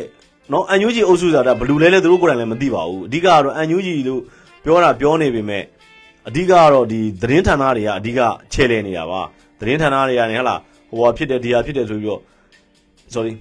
[0.52, 4.20] နော် NUG အုပ်စုဆိုတာဘလူလဲလဲသူတို့ကိုယ်တိုင်လည်းမသိပါဘူးအဓိကကတော့ NUG လို့
[4.64, 5.64] ပြောတာပြောနေပေမဲ့
[6.28, 8.20] အဓိကကတော့ဒီသတင်းဌာနတွေကအဓိက
[8.52, 9.20] ချဲ့လဲနေတာပါ
[9.60, 10.56] သတင်းဌာနတွေကနေဟလာ
[10.88, 12.20] ဟိုဟာဖြစ်တယ်ဒီဟာဖြစ်တယ်ဆိုပြီးတော့
[13.14, 13.32] sorry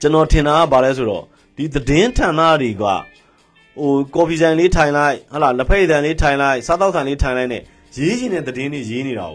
[0.00, 1.24] ကျွန်တော်ထင်တာကဘာလဲဆိုတော့
[1.56, 2.84] ဒီသတင်းဌာနတွေက
[3.78, 7.62] ဟိုကော်ဖီဆိုင်လေးထိုင်လိုက်ဟလာလက်ဖက်ရည်တန်လေးထိုင်လိုက်စားတောက်ဆိုင်လေးထိုင်လိုက်နဲ့
[7.96, 9.26] ရေးချင်တဲ့သတင်းတွေရေးနေတာ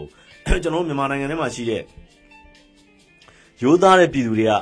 [0.46, 1.82] ကိုကျွန်တော်မြန်မာနိုင်ငံထဲမှာရှိတဲ့
[3.62, 4.52] ရိုးသားတဲ့ပြည်သူတွေက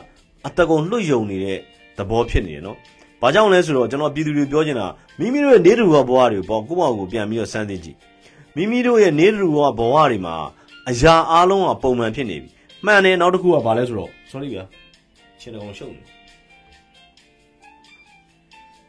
[0.47, 1.59] အတကုံလွတ်ယုံနေတဲ့
[1.99, 2.79] သဘောဖြစ်နေတယ်နော်။
[3.23, 4.87] ဘာကြောင့်လဲဆိုတော့ကျွန်တော်ပြည်သူတွေပြောချင်တာ
[5.19, 7.97] မိမိတို့ရဲ့နေတူဘဝတွေပေါ့ကိုယ့်ဘောက်ကိုပြန်ပြီးတော့စမ်းသစ်ကြည့်။
[8.57, 10.35] မိမိတို့ရဲ့နေတူဘဝဘဝတွေမှာ
[10.89, 12.51] အရာအလုံးကပုံမှန်ဖြစ်နေပြီ။
[12.85, 14.65] မှန်တယ်နောက်တစ်ခုကဘာလဲဆိုတော့ sorry ဗျာ။
[15.41, 16.03] ချင်းတော်ရှုပ်နေ။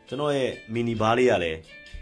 [0.08, 1.58] ကျွန်တော်ရဲ့မီနီဘားလေးကလည်း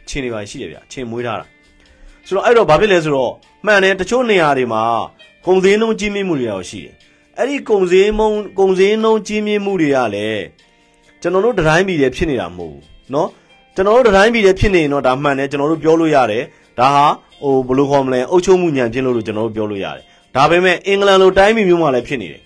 [0.07, 1.45] ချင်းနေပါရှိတယ်ဗျာ။ချင်းမွေးထားတာ။
[2.27, 3.33] ဆိုတော့အဲ့တော့ဘာဖြစ်လဲဆိုတော့
[3.65, 4.83] မှန်တယ်တချို့နေရာတွေမှာ
[5.45, 6.93] ကုန်စည်နှုန်းကြီးမြင့်မှုတွေရောရှိတယ်
[7.37, 10.43] အဲ့ဒီကုံစင်းမုံကုံစင်းနှုံးကြီးမြင့်မှုတွေကလည်း
[11.22, 13.28] ကျွန်တော်တို့တတိုင်းပြည်တည်းဖြစ်နေတာမဟုတ်ဘူးเนาะ
[13.74, 16.42] ကျွန်တော်တို့တတိုင်းပြည်တည်းဖြစ်နေရင်တော့ဒါမှန်တယ်ကျွန်တော်တို့ပြောလို့ရတယ်
[16.78, 17.06] ဒါဟာ
[17.42, 20.04] ဟိုဘယ်လိုခေါ်မလဲအုပ်ချုပ်မှုညံဖြစ်လို့လို့ကျွန်တော်တို့ပြောလို့ရတယ်
[20.36, 22.40] ဒါပေမဲ့အင်္ဂလန်လိုတိုင်းပြည်မျိုးမှာလည်းဖြစ်နေတယ်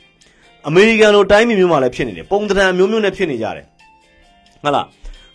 [0.68, 3.66] အမေရိကန်လိုတိုင်းပြည်မျိုးမှာလည်းဖြစ်နေတယ်ပုံသဏ္ဍာန်မျိုးမျိုးနဲ့ဖြစ်နေကြတယ်
[4.62, 4.86] ဟုတ်လား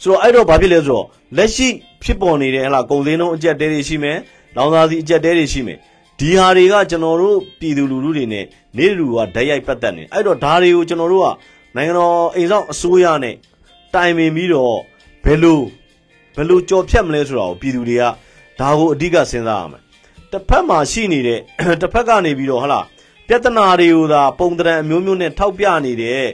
[0.03, 1.05] ဆိုတော့အဲ့တော့ဘာဖြစ်လဲဆိုတော့
[1.37, 1.67] လက်ရှိ
[2.03, 4.17] ဖြစ်ပေါ်နေတဲ့ဟလာကုံစင်းနှုံးအကျက်တဲတွေရှိမယ်
[4.55, 5.77] လောင်စာစီအကျက်တဲတွေရှိမယ်
[6.19, 8.45] ဒီဟာတွေကကျွန်တော်တို့ပြည်သူလူထုတွေနဲ့
[8.77, 11.27] နေလူကဓာတ်ရိုက်ပတ်သက်နေအဲ့တော့ဒါတွေကိုကျွန်တော်တို့က
[11.76, 13.34] နိုင်ငံတော်အိမ်ဆောင်အစိုးရနဲ့
[13.94, 14.76] တိုင်ပင်ပြီးတော့
[15.24, 15.60] ဘယ်လို
[16.36, 18.04] ဘယ်လိုကြော်ဖြတ်မလဲဆိုတာကိုပြည်သူတွေက
[18.60, 19.82] ဒါကိုအဓိကစဉ်းစားရမယ်
[20.32, 21.38] တစ်ဖက်မှာရှိနေတဲ့
[21.80, 22.80] တစ်ဖက်ကနေပြီးတော့ဟလာ
[23.28, 26.24] ပြဿနာတွေကိုသာပုံတံအမျိုးမျိုးနဲ့ထောက်ပြနေတဲ့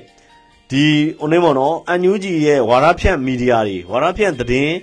[0.70, 0.84] ဒီ
[1.20, 4.74] ဟိုနေမော်နော်အန်ယူဂျီရဲ့ဝါရဖြန့်မီဒီယာတွေဝါရဖြန့်သတင်း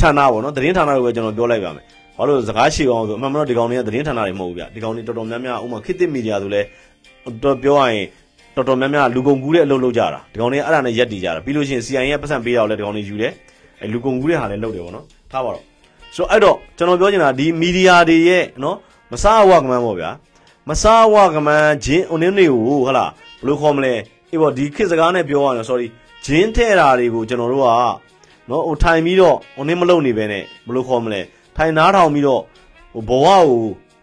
[0.00, 1.84] ဌာနပေါ့နော်သတင်းဌာနတွေကိုကျွန်တော်ပြောလိုက်ပါမယ်
[2.16, 6.62] ဘာလို့စကားရှိအောင်ဆိုအမှန်မှန်တော့ဒီကောင်တွေကသတင်းဌာနတွေမဟုတ်ဘူးဗျဒီကောင်တွေတော်တော်များများဥမာခေတ်သစ်မီဒီယာဆိုလဲ
[7.42, 8.06] တော့ပြောရရင်
[8.56, 13.32] တော်တော်များများလူကုန်ကူးတဲ့အလုပ်လုပ်ကြတာဒီကောင်တွေအဲ့ဒါနဲ့ရက်တည်ကြတာပြီးလို့ရှိရင် CI ရဲ့ပတ်စံပေးတော့လဲဒီကောင်တွေယူတယ်
[13.82, 15.64] အဲလူကုန်ကူးတဲ့ဟာလည်းလုပ်တယ်ပေါ့နော်ထားပါတော့
[16.16, 18.76] ဆိုတော့အဲ့တော့ကျွန်တော်ပြောချင်တာဒီမီဒီယာတွေရဲ့နော်
[19.12, 20.10] မစားဝကမန်းပေါ့ဗျာ
[20.68, 23.92] မစားဝကမန်းဂျင်းအုံနေနေကိုဟုတ်လားဘယ်လိုခေါ်မလဲ
[24.30, 25.86] အေးပေါ့ဒီခေတ်စကားနဲ့ပြောရရင် sorry
[26.24, 27.68] ဂျင်းထဲတာတွေကိုကျွန်တော်တို့က
[28.50, 31.20] နော်ဟိုထိုင်ပြီးတော့ဟိုနေမလုံနေပဲနဲ့ဘယ်လိုခေါ်မလဲ
[31.56, 32.42] ထိုင်နားထောင်ပြီးတော့
[32.92, 33.42] ဟိုဘဝကို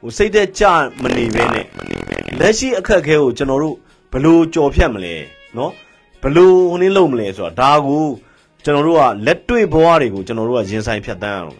[0.01, 0.63] ဟိုစိတ်သက်ကြ
[1.01, 1.65] မနေပဲနဲ့
[2.39, 3.75] လက်ရှိအခက်အခဲကိုကျွန်တော်တို့
[4.11, 5.15] ဘလို့ကြော်ဖြတ်မလဲ
[5.57, 5.71] နော်
[6.23, 8.05] ဘလို့ဟိုနည်းလုံးမလဲဆိုတာဒါကို
[8.63, 11.59] ကျွန်တော်တို့ကလက်တွေ့ဘဝတွေကိုကျွန်တော်တို့ကရင်ဆိုင်ဖြတ်တန်းရအောင်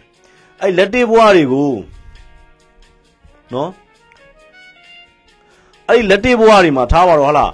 [0.60, 1.70] အဲ့လက်တွေ့ဘဝတွေကို
[3.54, 3.70] နော်
[5.88, 7.52] အဲ့လက်တွေ့ဘဝတွေမှာထားပါတော့ဟလား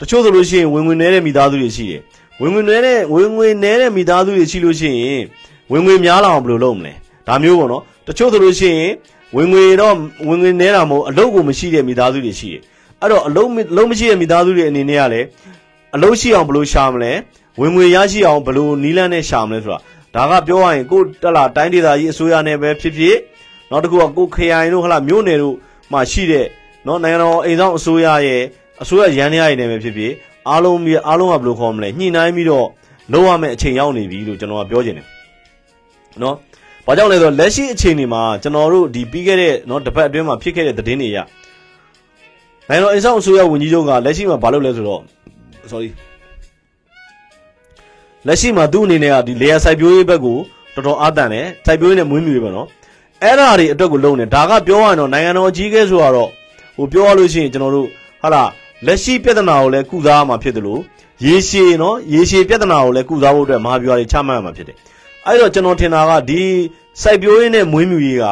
[0.00, 2.00] တချို့ဆိုလို့ရှိရင်ဝင်ဝင်နေတဲ့မိသားစုတွေရှိတယ်
[2.40, 5.22] ဝင်ဝင်နေတဲ့ဝင်ဝင်နေတဲ့မိသားစုတွေရှိလို့ရှိရင်
[5.70, 6.92] ဝင်ဝင်များလာအောင်ဘယ်လိုလုပ်မလဲ
[7.26, 8.92] ဒါမျိုးပေါ့နော်တချို့ဆိုလို့ရှိရင်
[9.36, 9.94] ဝင်ငွေတော့
[10.28, 12.60] ဝင်ငွေနေတာမဟုတ်အလုပ်ကိုမရှိတဲ့မိသားစုတွေရှိတယ်
[13.02, 15.26] အဲ့တော့အလုံးလုံးမရှိတဲ့မိသားစုတွေအနေနဲ့ကလည်း
[15.94, 17.12] အလုံးရှိအောင်ဘယ်လိုရှာမလဲ
[17.60, 19.76] ဝင်ငွေရရှိအောင်ဘယ်လိုနီးလန်းနဲ့ရှာမလဲဆို
[20.14, 23.16] တာဒါကပြောရရင်ကိုတက်လာတိုင်းဒေသကြီးအစိုးရနဲ့ပဲဖြစ်ဖြစ်
[23.70, 25.56] နောက်တစ်ခုကကိုခရိုင်တို့ဟလာမြို့နယ်တို့
[25.92, 26.46] မှာရှိတဲ့
[26.86, 28.42] နော်နိုင်ငံတော်အိမ်ဆောင်အစိုးရရဲ့
[28.82, 30.12] အစိုးရရန်ရရည်နဲ့ပဲဖြစ်ဖြစ်
[30.48, 32.66] အားလုံးအားလုံးကဘယ်လိုခေါ်မလဲညှိနှိုင်းပြီးတော့
[33.12, 35.06] လုပ်ရမယ့်အချိန်ရောက်နေပြီလို့ကျွန်တော်ကပြောချင်တယ်
[36.22, 36.36] နော်
[36.86, 41.18] ဘာကြောင့်လဲဆိုတော့လက်ရှိအချိန်ဒီမှာကျွန်တော်တို့ဒီပြီးခဲ့တဲ့နော်တစ်ပတ်အတွင်းမှာဖြစ်ခဲ့တဲ့သတင်းတွေအရ
[42.70, 45.02] နိုင်ငံတော်အင်ဆောင်အစိုးရဝန်ကြီးချုပ်ကလက်ရှိမှာဘာလုပ်လဲဆိုတော့
[45.70, 45.88] sorry
[48.26, 50.38] လက်ရှိမှာသူ့အနေနဲ့ကဒီလေယာစိုက်ပျိုးရေးဘက်ကို
[50.74, 52.68] တော်တော်အားတန်တယ်စိုက်ပျိုးရေးနဲ့မွေးမြူရေးပေါ့နော်
[53.22, 56.30] အဲ့ဓာတွေအတွက်ကိုလုပ်နေဒါကပြောရရင်တော့နိုင်ငံတော်အကြီးအကဲဆိုတော့
[56.76, 57.88] ဟိုပြောရလို့ရှိရင်ကျွန်တော်တို့
[58.22, 58.42] ဟာလာ
[58.86, 60.80] လက်ရှိပြဿနာကိုလည်းကုစားရမှာဖြစ်တယ်လို့
[61.26, 64.76] ရေရှည်နော်ရေရှည်ပြဿနာကိုလည်းကုစားဖို့အတွက်မဟာဗျူဟာတွေချမှတ်ရမှာဖြစ်တယ်
[65.26, 66.42] အဲ့တော့ကျွန်တော်ထင်တာကဒီ
[67.02, 68.24] စိုက်ပျိုးရေးနဲ့မွေးမြူရေးက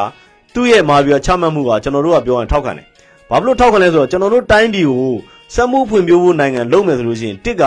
[0.53, 2.88] သူ့ရဲ့မဟာဗျူဟာချမှတ်မှုကကျွန်တော်တို့ကပြောရင်ထောက်ခံတယ်
[3.29, 5.13] ဘာဖြစ်လို့ထောက်ခံလဲဆိုတော့ကျွန်တော်တို့တိုင်းပြည်ကို
[5.55, 7.63] စက်မှုဖွံ့ဖြိုးဖို့နိုင်ငံလုပ်မယ်ဆိုလို့ရှိရင်တစ်က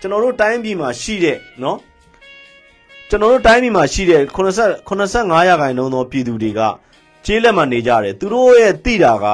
[0.00, 1.78] ကျွန်တော်တို့တိုင်းပြည်မှာရှိတဲ့နော်
[3.08, 6.60] ကျွန်တော်တို့တိုင်းပြည်မှာရှိတဲ့80 85ရာခိုင်နှုန်းသောပြည်သူတွေက
[7.24, 9.26] ကျေးလက်မှာနေကြတယ်သူတို့ရဲ့တိတာက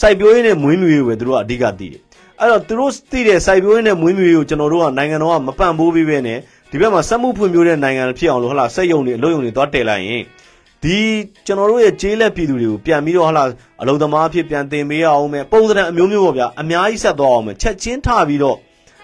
[0.00, 2.00] စိုက်ပျိုးရေးနဲ့မွေးမြူရေးပဲသူတို့ကအဓိကသိတယ်
[2.40, 6.38] အဲ့တော့သူတို့သိတဲ့စိုက်ပျိုးရေးနဲ့မွေးမြူရေးကိုကျွန်တော်တို့ကနိုင်ငံတော်ကမပံ့ပိုးပေးပဲနဲ့
[6.70, 10.22] ဒီဘက်မှာစက်မှုဖွံ့ဖြိုးတဲ့နိုင်ငံဖြစ်အောင်လို့ဟလာစက်ယုံတွေအလုပ်ယုံတွေသွားတည်လိုက်ရင်
[10.84, 10.98] ဒီ
[11.46, 13.44] ကျွန်တော်တို့ရဲ့ကျေးလက်ပြည်သူတွေကိုပြန်ပြီးတော့ဟလာ
[13.80, 18.58] အလုံသမားဖြစ်ပြန်တင်ပေးရအောင်မယ်ပုံစံအမျိုးမျိုးပေါ့ဗျာအများကြီးဆက်သွားအောင်မယ်ချက်ချင်းထပြီးတော့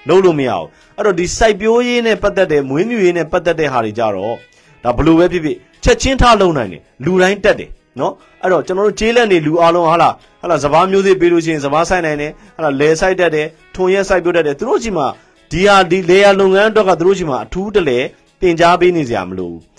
[0.08, 0.66] လုပ်လို့မရအောင်
[0.96, 4.36] အဲ့တော့ဒီစိုက်ပျိုးရေးနဲ့ပတ်သက်တဲ့မွေးမြူရေးနဲ့ပတ်သက်တဲ့ဟာတွေကြတော့
[4.84, 8.12] ဒါဘလို့ပဲဖြစ်ဖြစ်ချက်ချင်းထလုပ်နိုင်တယ်လူတိုင်းတက်တယ်နော်
[8.42, 10.10] အဲ့တော့ကျွန်တော်တို့ကျေးလက်နေလူအားလုံးဟာလာ
[10.42, 15.06] ဟာလာစဘာမျိုးစေ့ပေးလို့ရှိရင်စဘာဆိုင်နိုင်တယ်ဟာလာလဲဆိုင်တက်တယ်ထုံရက်ဆိုင်ပြုတ်တက်တယ်သူတို့ကြီးမှာ
[15.52, 17.98] ဒီဟာဒီလေယာလုပ်ငန်းအတွက်ကသူတို့ရှိမှာအထူးတလဲ
[18.40, 19.69] တင် जा ပေးနေစရာမလိုဘူး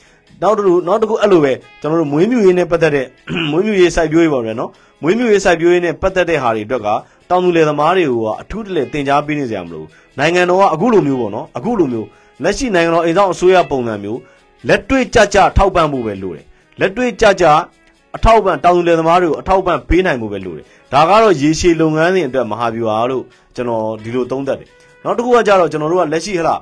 [0.42, 3.06] နောက်တစ်ခုနောက်တစ်ခုအဲ့လိုပဲကျွန်တော်တို့မွေးမြူရေးနဲ့ပတ်သက်တဲ့
[3.52, 4.70] မွေးမြူရေးစိုက်ပျိုးရေးပါဗျာနော်
[5.02, 6.88] မွေးမြူရေးစိုက်ပျိုးရေးနဲ့ပတ်သက်တဲ့ဟာတွေအတွက်က
[7.30, 9.86] တောင်သူလယ်သမားတွေကိုကအထူးတလဲတင် जा ပေးနေကြရမလို့
[10.20, 12.08] နိုင်ငံတော်ကအခုလိုမျိုးပေါ့နော်အခုလိုမျိုး
[12.44, 14.20] လက်ရှိနိုင်ငံတော်အိမ်ဆောင်အစိုးရပုံစံမျိုး
[14.68, 16.46] လက်တွေ့ကြကြထောက်ပံ့ဖို့ပဲလိုတယ်
[16.80, 17.46] လက်တွေ့ကြကြ
[18.16, 23.24] အထောက်ပံ့တောင်သူလယ်သမားတွေကိုအထောက်ပံ့ပေးနိုင်ဖို့ပဲလိုတယ်ဒါကတော့ရေရှည်လုပ်ငန်းစဉ်အတွက်မဟာဗျူဟာလို့
[23.56, 24.70] ကျွန်တော်ဒီလိုသုံးသပ်တယ်
[25.04, 26.60] နောက်တစ်ခုကကြတော့ကျွန်တော်တို့ကလက်ရှိဟလား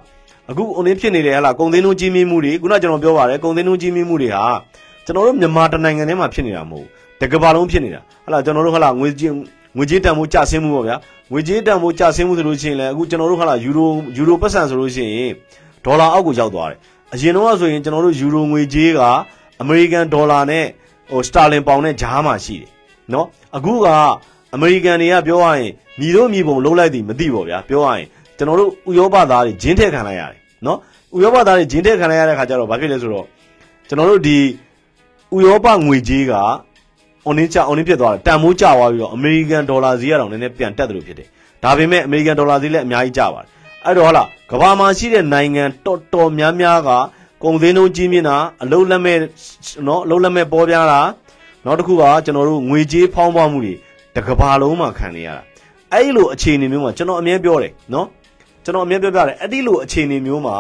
[0.50, 4.46] အခုအုံင်းဖြစ်နေတဲ့ဟလာကုံသိန်းလုံးကြီးမြင့်မှုတွေခုနကျွန်တော်ပြောပါတယ်ကုံသိန်းလုံးကြီးမြင့်မှုတွေဟာ
[5.06, 9.32] ကျွန်တော်တို့မြန်မာတနိုင်ငံထဲမှာဖြစ်နေတာမဟုတ်ဘူးတကဘာလုံးဖြစ်နေတာဟလာကျွန်တော်တို့ဟလာငွေကြီး
[9.78, 10.96] ငွေကြေးတန်ဖိုးကျဆင်းမှုပေါ့ဗျာ
[11.32, 15.32] ငွေကြေးတန်ဖိုးကျဆင်းမှုဆိုလို့ရှိရင်လည်းအခုကျွန်တော်တို့ဟလာယူရိုယူရိုပတ်စံဆိုလို့ရှိရင်
[15.86, 16.80] ဒေါ်လာအောက်ကိုရောက်သွားတယ်
[17.14, 19.00] အရင်တော့ဆိုရင်ကျွန်တော်တို့ယူရိုငွေကြေးက
[19.62, 20.66] အမေရိကန်ဒေါ်လာနဲ့
[21.12, 22.70] ဟိုစတာလင်ပေါင်နဲ့ဂျားမှာရှိတယ်
[23.14, 23.88] နော်အခုက
[24.56, 28.08] အမေရိကန်တွေကပြောရရင်မြည်တို့မြည်ပုံလုံးလိုက်သည်မသိပါဗျာပြောရရင်
[28.38, 30.78] ကျွန်တော်တို့ဥရောပသားတွေဂျင်းထည့်ခံလိုက်ရတယ် နော်
[31.16, 33.26] ဥရောပသားတွေဂျင်းထည့်ခံလိုက်ရတဲ့ခါကျတော့ဘာဖြစ်လဲဆိုတော့
[33.88, 34.38] ကျွန်တော်တို့ဒီ
[35.36, 36.34] ဥရောပငွေကြေးက
[37.26, 41.28] အွန်လင်းချအွန်လင်းဖြစ်သွားတယ်တန်မိုးကျသွားပြီးတော့အမေရိကန်ဒေါ်လာဈေးကတော့နည်းနည်းပြန်တက်တယ်လို့ဖြစ်တယ်
[41.64, 43.50] ဒါပေမဲ့အမေရိကန်ဒေါ်လာဈေးလည်းအများကြီးကျပါတယ်
[43.86, 46.90] အဲ့တော့ဟလာကမ္ဘာမှာရှိတဲ့နိုင်ငံတော်တော်များများက
[47.44, 49.18] ကုန်သင်းတို့ကြီးမြင့်တာအလုံးလက်မဲ့
[49.88, 51.02] နော်အလုံးလက်မဲ့ပေါ်ပြားတာ
[51.66, 53.74] နောက်တစ်ခုကကျွန်တော်တို့ငွေကြေးဖောင်းပွားမှုတွေ
[54.16, 55.44] တကဘာလုံးမှာခံနေရတာ
[55.94, 58.08] အဲ့လိုအခြေအနေမျိုးမှာကျွန်တော်အမြဲပြောတယ်နော်
[58.70, 60.56] ကျွန်တော်အမြဲပြောပြတယ်အဲ့ဒီလိုအခြေအနေမျိုးမှာ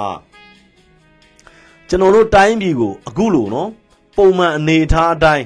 [1.89, 3.69] ကျွန်တော်တို့တိုင်းပြည်ကိုအခုလိုနော်
[4.17, 5.45] ပုံမှန်အနေထားအတိုင်း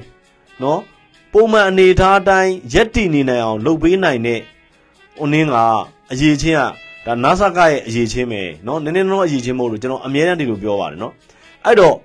[0.62, 0.80] နော်
[1.32, 4.40] ပုံမှန်အနေထားအတိုင်းရက်တည်နေနိုင်အောင်လုပ်ပေးနိုင်တဲ့
[5.22, 5.56] ဦးနှင်းက
[6.12, 6.62] အရေးချင်းက
[7.06, 11.12] ဒါ NASA ကရဲ့အရေးချင်းပဲနော်နည်းနည်းတော့အရေးချင်းမဟုတ်လို့ကျွန်တော်အမြဲတမ်းဒီလိုပြောပါတယ်နော်
[11.64, 11.96] အဲ့တော့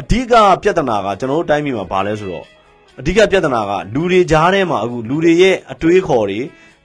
[0.00, 2.46] အဓိကပြဿနာကကျွန်တော်တို့တိုင်းပြည်မှာဘာလဲဆိုတော့
[2.98, 6.40] အဓိကပြဿနာကလူတွေကြားထဲမှာအခုလူတွေရဲ့အတွေးခေါ်တွေ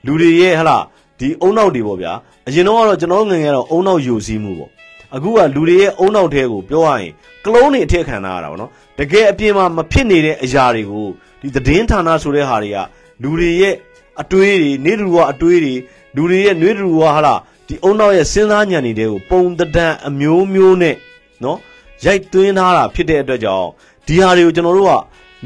[0.06, 0.78] လူတွေရဲ့ဟလာ
[1.22, 2.12] ဒီအုံနောက်တွေပေါ့ဗျာ
[2.48, 4.70] အရင်တော့ကတော့ကျွန်တော်ငငယ်တော့အုံနောက်ယူစည်းမှုပေါ့
[5.14, 7.12] အခုကလူတွေရဲ့အုံနောက်ထဲကိုပြောရရင်
[7.44, 11.06] ကလုံးတွေအထက်ခံထားရတာပေါ့နော်တကယ်အပြင်မှာမဖြစ်နေတဲ့အရာတွေကို
[11.40, 12.78] ဒီသတင်းဌာနဆိုတဲ့ဟာတွေက
[13.22, 13.74] လူတွေရဲ့
[14.20, 15.74] အတွေးတွေနေတူကအတွေးတွေ
[16.16, 17.34] လူတွေရဲ့နှွေးတူကဟာလာ
[17.66, 19.42] ဒီအုံနောက်ရဲ့စဉ်းစားဉာဏ်တွေကိုပုံ
[19.76, 20.96] တံအမျိုးမျိုးနဲ့
[21.44, 21.58] နော်
[22.04, 23.68] ရိုက်သွင်းထားတာဖြစ်တဲ့အတွက်ကြောင့်
[24.06, 24.92] ဒီဟာတွေကိုကျွန်တော်တို့က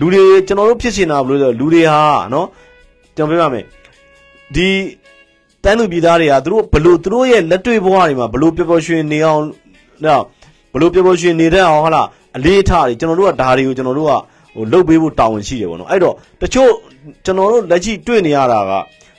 [0.01, 2.01] လူတွေကျွန်တော်တို့ဖြစ်ရှင်တာဘလို့ဆိုလူတွေဟာ
[2.33, 2.47] နော်
[3.17, 3.65] ကျွန်တော်ပြောရမယ်
[4.55, 4.69] ဒီ
[5.67, 9.43] တန်းသူပြည်သားတွေကသူတို့ဘလို့သူတို့ရဲ့လက်တွေ့ဘဝတွေမှာဘလို့ပျော်ပျော်ရွှင်နေအောင်
[10.05, 10.23] နော်
[10.73, 14.13] ဘလို့ပျော်ပျော်ရွှင်နေတတ်အောင်ဟာလားအလေးထားတွေကျွန်တော်တို့ကဒါတွေကိုကျွန်တော်တို့က
[14.55, 16.71] ဟိုလုတ်ပေးဖို့တာဝန်ရှိတယ်ပေါ့နော်အဲ့တော့တချို့
[17.25, 18.73] ကျွန်တော်တို့လက်ရှိတွေ့နေရတာက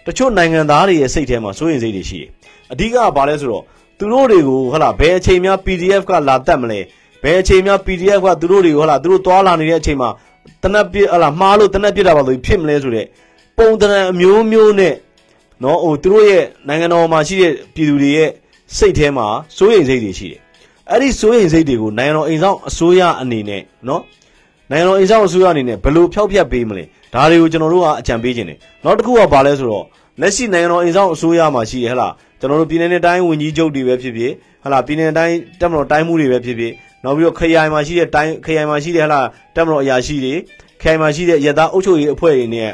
[0.05, 2.29] တချို့နိုင်ငံသားတွေရဲ့စိတ်ထဲမှာစိုးရိမ်စိတ်တွေရှိတယ်
[2.73, 3.63] အဓိကကဘာလဲဆိုတော့
[3.97, 6.79] သူတို့တွေကိုဟလာဘယ်အချိန်များ PDF ကလာတက်မလဲ
[7.23, 10.10] ဘယ်အချိန်များ PDF ကသူတို့တွေကိုဟလာသူတို့သွားလာနေတဲ့အချိန်မှာ
[10.63, 13.05] တနက်ပြဟလာမှားလို့တနက်ပြတာပါလို့ဖြစ်မလဲဆိုတဲ့
[13.57, 14.93] ပုံတရံအမျိုးမျိုးနဲ့
[15.63, 18.29] နော်ဟိုသူတို့ရဲ့နိုင်ငံတော်မှာရှိတဲ့ပြည်သူတွေရဲ့
[18.77, 20.41] စိတ်ထဲမှာစိုးရိမ်စိတ်တွေရှိတယ်
[20.91, 24.01] အဲ့ဒီစိုးရိမ်စိတ်တွေကိုနိုင်ငံတော်အိမ်ဆောင်အစိုးရအနေနဲ့နော်
[24.71, 29.85] နိုင်ငံတော်အိမ်ဆောင်အစိုးရအနေနဲ့ဘယ်လိုဖျောက်ဖျက်ပေးမလဲဒါတွေကိုကျွန်တော်တို့ကအကြံပေးခြင်းတယ်နောက်တစ်ခုကဘာလဲဆိုတော့
[30.21, 34.31] လက်ရှိနိုင်ငံတော်အိမ်ဆောင်အစိုးရမှာရှိရဟလားကျွန်တော်တို့ပြည်내နဲ့တိုင်းဝန်ကြီးချုပ်တွေပဲဖြစ်ဖြစ်
[34.63, 40.33] ဟလားပြည်내တိုင်းတက်မတော်တိုင်းမှုတွေပဲဖြစ်ဖြစ်နောက်ပြီးတော့ခရိုင်မှာရှိတဲ့တိုင်းခရိုင်မှာရှိတဲ့ဟလားတက်မတော်အရာရှိတွေ
[40.81, 42.71] ခရိုင်မှာရှိတဲ့ရသားအုပ်ချုပ်ရေးအဖွဲ့တွေနဲ့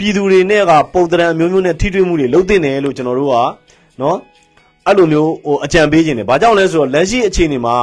[0.00, 3.34] ပြည်သူတွေနဲ့ကပုံတရံအမျိုးမျိုးနဲ့ထိတွေ့မှုတွေလုပ်တင်တယ်လို့ကျွန်တော်တို့က
[4.00, 4.16] နော်
[4.86, 7.76] အဲ့လိုမျိုးဟိုအကြံပေးခြင်းတယ်။ဘာကြောင့်လဲဆိုတော့လက်ရှိအခြေအနေမှာ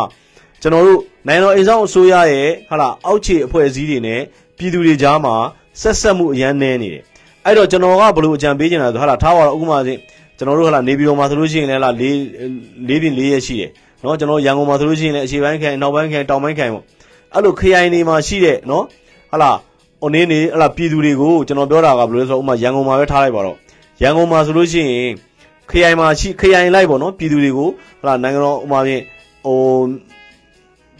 [0.61, 4.19] ကျွန်တော်တို့နိုင်ငံတော်အိမ်ဆောင်အစိုးရရဲ့ဟာလာအောက်ခြေအဖွဲ့အစည်းတွေနဲ့
[4.57, 5.35] ပြည်သူတွေကြားမှာ
[5.81, 7.03] ဆက်ဆက်မှုအရန်နေနေတယ်။
[7.45, 9.99] အဲ့တော့ကျွန်တော်ကဘလို့အကြံပေးချင်တာဆိုဟာလာထားပါတော့ဥပမာချင်း
[10.37, 12.03] ကျွန်တော်တို့ဟာလာနေပြည်တော်မှာဆိုလို့ရှိရင်လည်းဟာလာ၄
[12.89, 13.69] ၄ပြင်၄ရက်ရှိတယ်။
[14.03, 16.83] နော်ကျွန်တော်ရန်ကုန်မှာဆိုလို့ရှိရင်လည်းအရှေ့ပိုင်းခိုင်နောက်ပိုင်းခိုင်တောင်ပိုင်းခိုင်ပေါ့။
[17.33, 18.83] အဲ့လိုခရိုင်တွေမှာရှိတဲ့နော်
[19.31, 19.51] ဟာလာ
[20.01, 23.57] ဟိုနေနေဟလာပြည်သူတွေကိုကျွန်တော်ပြောတာကဘယ်လိုလဲဆိုတော့ဥမာရန်ကုန်မှာပဲထားလိုက်ပါတော့
[24.01, 25.13] ရန်ကုန်မှာဆိုလို့ရှိရင်
[25.69, 27.69] ခရိုင်မှာရှိခရိုင်လိုက်ပေါ့နော်ပြည်သူတွေကို
[28.01, 29.03] ဟလာနိုင်ငံတော်ဥမာဖြင့်
[29.45, 29.59] ဟို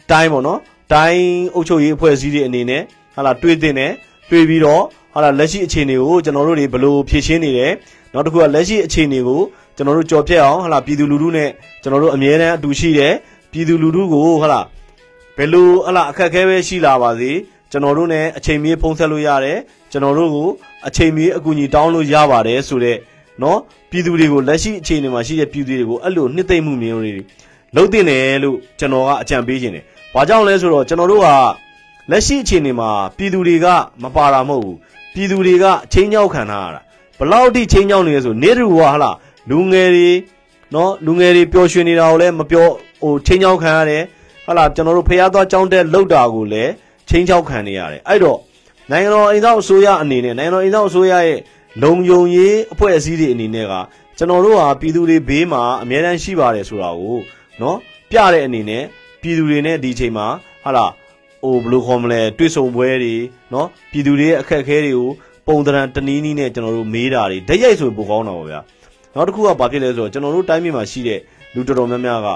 [0.10, 0.60] တိုင်းပေါ့နော်
[0.94, 2.82] တိုင်းအုပ်ချုပ်ရေးအဖွဲ့အစည်းတွေအနေနဲ့
[3.16, 3.92] ဟလာတွေးတင်တယ်
[4.30, 4.84] တွေးပြီးတော့
[5.14, 7.72] ဟလာလက်ရှိအခြေအနေကိုကျွန်တော်တို့တွေဘယ်လိုဖြည့်ရှင်းနေတယ်
[8.14, 9.42] နောက်တစ်ခုကလက်ရှိအခြေအနေကို
[9.76, 11.50] ကျွန်တော်တို့ကြော်ပြက်အောင်ဟလာပြည်သူလူထုနဲ့
[11.82, 13.14] ကျွန်တော်တို့အမြဲတမ်းအတူရှိတယ်
[13.52, 14.62] ပြည်သူလူထုကိုဟလာ
[15.38, 17.32] ဘယ်လိုဟလာအခက်အခဲပဲရှိလာပါစေ
[17.72, 19.58] ကျွန်တော်တို့ ਨੇ အချိန်မီဖုံးဆက်လို့ရတယ်
[19.92, 20.50] ကျွန်တော်တို့ကို
[20.88, 23.00] အချိန်မီအကူအညီတောင်းလို့ရပါတယ်ဆိုတော့
[23.42, 27.14] နော်ပြည်သူတွေကိုလက်ရှိအခြေအနေမှာရှိတဲ့ပြည်သူတွေကိုအဲ့လိုနှစ်သိမ့်မှုမျိုးတွေ
[27.76, 31.28] လုံးတင်တယ်လို့ကျွန်တော်ကအကြံပေးခြင်းတယ်။ဘာကြောင့်လဲဆိုတော့ကျွန်တော်တို့က
[32.12, 33.68] လက်ရှိအခြေအနေမှာပြည်သူတွေက
[34.04, 34.78] မပါတာမဟုတ်ဘူး။
[35.14, 36.82] ပြည်သူတွေကချင်းချောက်ခံထားရတာ။
[37.20, 39.12] ဘလောက်ထိချင်းချောက်နေလဲဆိုနေတူကဟာလာ
[39.50, 40.10] လူငယ်တွေ
[40.74, 42.68] နော်လူငယ်တွေပျော်ရွှင်နေတာကိုလည်းမပြော
[43.02, 44.04] ဟိုချင်းချောက်ခံရတယ်။
[44.46, 46.72] ဟာလာကျွန်တော်တို့ဖျားသွားကြောင်းတဲ့လောက်တာကိုလည်း
[47.10, 48.40] ချင်းချောက်ခံနေရတယ်။အဲ့တော့
[48.92, 51.40] နိုင်ငံတော်အိမ်ဆောင်အစိုးရအနေနဲ့နိုင်ငံတော်အိမ်ဆောင်အစိုးရရဲ့
[51.84, 53.74] လုံယုံရေးအဖွဲ့အစည်းတွေအနေနဲ့က
[54.18, 57.18] ကျွန်တော်တို့ဟာပြည်သူတွေဘေးမှာအများတန်းရှိပါတယ်ဆိုတာကို
[57.62, 57.78] နော်
[58.10, 58.84] ပြတဲ့အနေနဲ့
[59.22, 60.28] ပြည်သူတွေနဲ့ဒီအချိန်မှာ
[60.64, 60.86] ဟာလာ
[61.44, 63.16] ဟိုဘယ်လိုခေါ်မလဲတွေ့ဆုံပွဲတွေ
[63.54, 65.10] နော်ပြည်သူတွေရဲ့အခက်အခဲတွေကို
[65.48, 68.60] ပုံသဏ္ဍာန်တနည်းနည်းနဲ့ကျွန်တော်တို့မေးတာတွေဓာတ်ရိုက်ဆိုပိုကောင်းတာပါဗျာ
[69.14, 71.20] နောက်တစ်ခုကဘာဖြစ်လဲဆိုတော့ကျွန်တော်တို့တိုင်းပြည်မှာရှိတဲ့
[71.54, 72.28] လူတော်တော်များများက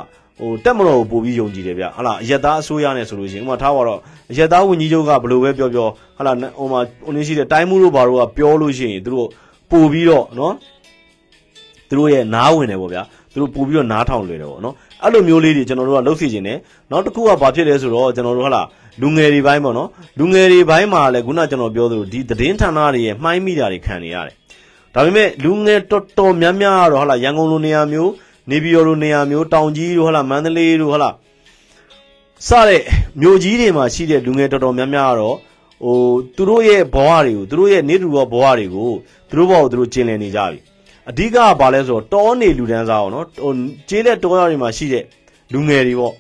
[0.42, 4.00] ဟိုတက်မတော်ကိုပို့ပြီးယုံကြည်တယ်ဗျဟာလာအယက်သားအစိုးရနဲ့ဆိုလို့ရှိရင်ဥမာထားပါတော့
[4.32, 9.28] အယက်သားဝန်ကြီးချုပ်ကဘယ်လိုပဲပြောပြောဟာလာဟိုမှာဟိုနေရှိတဲ့တိုင်းမှုတို့ဘာတို့ကပြောလို့ရှိရင်သူတို့
[9.72, 10.54] ပို့ပြီးတော့နော်
[11.90, 13.02] သူတို့ရဲ့နားဝင်တယ်ပေါ့ဗျာ
[13.34, 16.58] သူတို့ပို့ပြီးတော့နားထောင်လွယ်တယ်ပေါ့နော်အဲ့လိုမျိုးလေးတွေကျွန်တော်တို့ကလှုပ်စီခြင်းတယ်
[16.92, 18.64] နောက်တစ်ခုကဘာဖြစ်လဲဆိုတော့ကျွန်တော်တို့ဟာလာ
[19.02, 24.36] လူငယ်တွေဘိုင်းပေါ့နော်လူငယ်တွေဘိုင်းမှာလည်းခုနကျွန်တော်ပြောသလိုဒီသတင်းဌာနတွေရဲ့မှိုင်းမိတာတွေခံနေရတယ်
[24.94, 28.12] ဒါပေမဲ့လူငယ်တော်တော်များများတော့ဟာလာရန်ကုန်လိုနေရာမျိုး
[28.50, 31.10] နေပြည်တော်လိုနေရာမျိုးတောင်ကြီးတို့ဟာလာမန္တလေးတို့ဟာလာ
[32.48, 32.82] စတဲ့
[33.22, 35.38] မြို့ကြီးတွေမှာရှိတဲ့လူငယ်တော်တော်များများကတော့
[35.84, 35.96] ဟို
[36.36, 38.92] သူတို့ရဲ့ဘဝတွေကိုသူတို့ရဲ့နေတူဘဝတွေကို
[39.30, 40.60] သူတို့ဘဝကိုသူတို့ကျင်လည်နေကြပြီ
[41.10, 43.52] အဓိကကဘာလဲဆိုတော့တောနေလူတန်းစားအောင်နော်ဟို
[43.90, 45.04] ကျေးလက်တောရတွေမှာရှိတဲ့
[45.54, 46.14] လူငယ်တွေပေါ့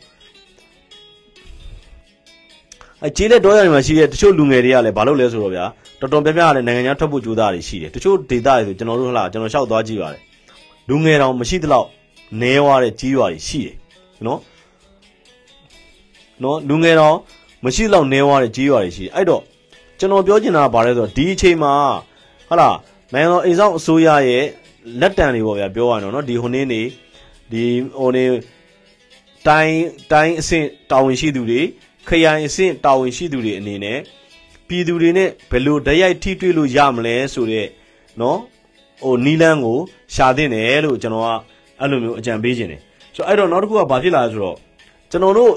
[3.04, 5.66] အဲကျေးလက်တောရတွေမှာရှိတဲ့တချို့လူငယ်တွေကလည်းဘာလုပ်လဲဆိုတော့ဗျာ
[6.00, 10.22] တော်တော်များများကလည်းနိုင်ငံခြားထွက်ဖို့ကြိုးစားတွေရှိတယ်တချို့ဒေသတွေဆိုကျွန်တော်တို့ဟလာကျွန်တော်လျှောက်သွားကြည့်ပါတယ်
[10.90, 11.88] လူငယ်တောင်မရှိသလောက်
[12.42, 13.76] နဲွားတဲ့ကြီးရွာတွေရှိတယ်
[14.26, 14.40] နော်
[16.44, 17.18] နော်လူငယ်တောင်
[17.64, 19.42] မရှိတော့နဲွားတဲ့ကြီးရွာတွေရှိတယ်အဲ့တော့
[20.00, 21.74] ကျွန်တော်ပြောချင်တာကဘာလဲဆိုတော့ဒီအချိန်မှာ
[22.50, 22.70] ဟာလာ
[23.14, 24.46] နိုင်ငံတော်အိမ်ဆောင်အစိုးရရဲ့
[25.00, 26.82] လက်တံတွေပေါ့ဗျာပြောရအောင်နော်ဒီဟိုနေ့နေ
[27.52, 27.64] ဒီ
[28.00, 28.30] ဟိုနေ့
[29.48, 31.62] တိုင်းတိုင်းအဆင့်တာဝန်ရှိသူတွေ
[32.08, 34.00] ခရိုင်အဆင့်တာဝန်ရှိသူတွေအနေနဲ့
[34.68, 37.70] ပြည်သူတွေနဲ့ဘယ်လိုတရိုက်ထိတွေ့လို့ရမလဲဆိုတော့
[38.22, 38.40] နော်
[39.04, 39.80] ဟိုနီလန်းကို
[40.16, 41.32] ရှာတင်တယ်လို့ကျွန်တော်က
[41.82, 42.82] အဲ့လိုမျိုးအကြံပေးခြင်းတယ်
[43.16, 44.58] ဆိုတော့အဲ့တော့နောက်တစ်ခုကဘာဖြစ်လာလဲဆိုတော့
[45.12, 45.52] ကျွန်တော်တို့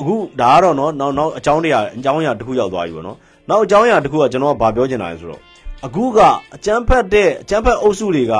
[0.00, 3.16] အခုဒါကတော့နော်နောက်နောက်အကြောင်းတရားအကြောင်းအရာတစ်ခုရောက်သွားပြီပေါ့နော်
[3.50, 5.40] နောက်အကြောင်းအရာတစ်ခုကကျွန်တော်ကဘာပြောချင်တာလဲဆိုတော့
[5.86, 6.18] အခုက
[6.54, 8.32] အကျန်းဖက်တဲ့အကျန်းဖက်အုပ်စုတွေက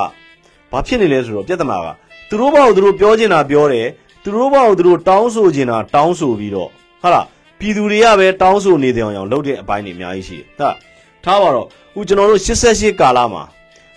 [0.72, 1.88] ဘာဖြစ်နေလဲဆိုတော့ပြဿနာက
[2.28, 3.86] သူတို့ဘာကိုသူတို့ပြောချင်တာပြောတယ်
[4.22, 6.68] သူတို့ဘာကိုသူတို့တောင်းဆိုချင်တာတောင်းဆိုပြီးတော့
[7.02, 7.26] ဟာလား
[7.58, 10.76] ပြည်သူတွေကပဲတောင်းဆိုနေတယ်အောင်လုပ်တဲ့အပိုင်းတွေအများကြီးရှိတယ်ဟုတ်
[11.24, 13.42] ထားပါတော့အခုကျွန်တော်တို့88ကာလမှာ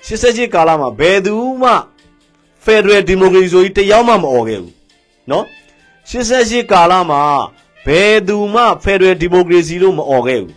[0.07, 1.71] 88ကာလမှာဘယ်သူမှ
[2.67, 4.73] ဖက်ဒရယ်ဒီမိုကရေစီဆိုကြီးတယောက်မှမအော်ခဲ့ဘူး
[5.31, 5.45] နော်
[6.09, 7.21] 88ကာလမှာ
[7.85, 10.53] ဘယ်သူမှဖက်ဒရယ်ဒီမိုကရေစီလို့မအော်ခဲ့ဘူး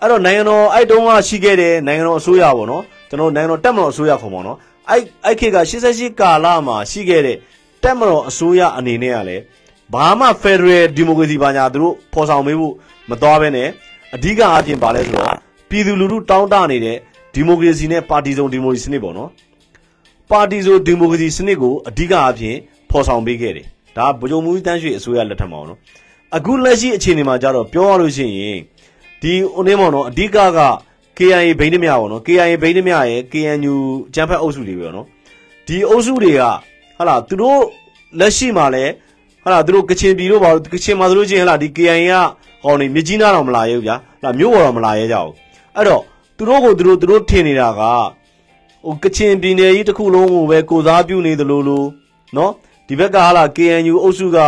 [0.00, 4.56] အဲ့တော့နိုင်ငံတော်အဲ့တုန်းကရှိခဲ့တယ်နိုင်ငံတော်အစိုးရပေါ့နော်ကျွန်တော်နိုင်ငံတော်တက်မတော်အစိုးရခေါ်ပေါ့နော်
[4.90, 7.36] အဲ့အဲ့ခေတ်က88ကာလမှာရှိခဲ့တဲ့
[7.82, 9.42] တက်မတော်အစိုးရအနေနဲ့ကလည်း
[9.94, 12.74] ဘာမှဖက်ဒရယ်ဒီမိုကရေစီဘာညာသူတို့ဖော်ဆောင်ပေးဖို့
[13.10, 13.68] မသွားဘဲနဲ့
[14.14, 15.36] အဓိကအပြင်ပါလဲဆိုတော့
[15.70, 16.96] ပြည်သူလူထုတောင်းတနေတဲ့
[17.34, 19.30] ဒီမိုကရေစီနဲ့ပါတီစုံဒီမိုကရေစီစနစ်ပေါ့နော်
[20.32, 22.56] ပါတီစုံဒီမိုကရေစီစနစ်ကိုအဓိကအပြင်
[22.90, 23.66] ဖော်ဆောင်ပေးခဲ့တယ်
[23.96, 25.78] ဒါဗိုလ်ချုပ်မူကြီးတန်းရွှေအစိုးရလက်ထက်မှာနော်
[26.36, 28.58] အခုလက်ရှိအခြေအနေမှာကြတော့ပြောရလို့ရှိရင်
[29.22, 30.60] ဒီဦးနေမောင်နော်အဓိကက
[31.18, 33.74] KIA ဘိန်းတမြပေါ့နော် KIA ဘိန်းတမြရဲ့ KNU
[34.14, 35.06] ကျန်းဖက်အုပ်စုတွေပဲနော်
[35.66, 36.42] ဒီအုပ်စုတွေက
[36.96, 37.60] ဟာလာသူတို့
[38.18, 38.84] လက်ရှိမှာလဲ
[39.44, 45.34] ဟာလာသူတို့ကချင်ပြည်တို့ပါကချင်မှာသူတို့ချင်းဟာလာဒီ KIA ကဟောနေမြကြီးနားတော့မလာရဲဘူးဗျာဟာလာမြို့ပေါ်တော့မလာရဲကြဘူး
[45.76, 46.02] အဲ့တော့
[46.36, 47.82] သူတို့ကိုသူတို့သူတို့ထင်နေတာက
[48.84, 51.84] ဟိုကချင်ပြည်နယ်ကြီးတစ်ခုလုံးကိုပဲကိုစားပြုနေသလိုလို
[52.36, 52.52] နော်
[52.86, 54.38] ဒီဘက်ကဟာလာ KNU အုပ်စုက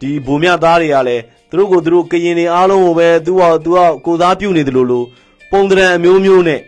[0.00, 5.04] ဒီဗိုလ်မြသားတွေကလည်းသူတို့ကိုသူတို့ကရင်တွေအားလုံးကိုပဲသူကသူကကိုစားပြုနေသလိုလို
[5.50, 6.60] ပုံတရံအမျိုးမျိုးနဲ့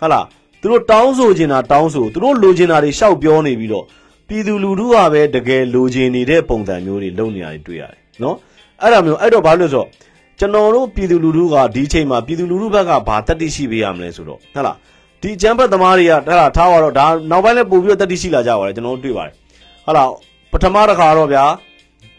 [0.00, 0.20] ဟာလာ
[0.60, 3.84] သူတို့တောင်းဆိုချင်တာတောင်းဆိုသူတို့လိုချင်တာတွေရှောက်ပြောနေပြီးတော့
[4.28, 8.36] ပြည်သူလူထုကပဲတကယ်လိုချင်နေတဲ့ပုံစံမျိုးတွေလုပ်နေတာတွေ့ရတယ်နော်
[8.82, 9.88] အဲ့ဒါမျိုးအဲ့တော့ဘာလို့လဲဆိုတော့
[10.38, 14.76] ကျွန်တော်တို့ပြည်သူလူထုကဒီအချိန်မှာပြည်သူလူထုဘက်ကဘာတတိရှိပေးရမလဲဆိုတော့ဟုတ်လား
[15.22, 19.32] ဒီအကြမ်းဖက်သမားတွေကဒါထားတော့ဒါနောက်ပိုင်းလည်းပို့ပြီးတော့တတိရှိလာကြပါတယ်ကျွန်တော်တို့တွေ့ပါတယ်
[19.84, 20.10] ဟုတ်လား
[20.52, 21.44] ပထမတစ်ခါတော့ဗျာ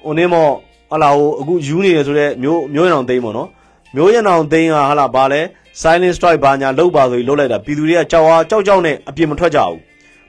[0.06, 0.48] ဟိုနေမော
[0.90, 3.50] ဟုတ်လားဟိုအခုယူနေရဆိုတော့မျိုးမျိုးရအောင်သိမ်းပေါ့နော်
[3.96, 5.42] မျိုးရအောင်သိမ်းဟာဟုတ်လားဗာလဲ
[5.82, 9.78] silent strike ဘာညာလောက်ပါဆိုပြီးလောက်လိုက်တာပြည်သူတွေကကြောက်အားကြောက်ကြောက်နဲ့အပြင်မထွက်ကြဘူး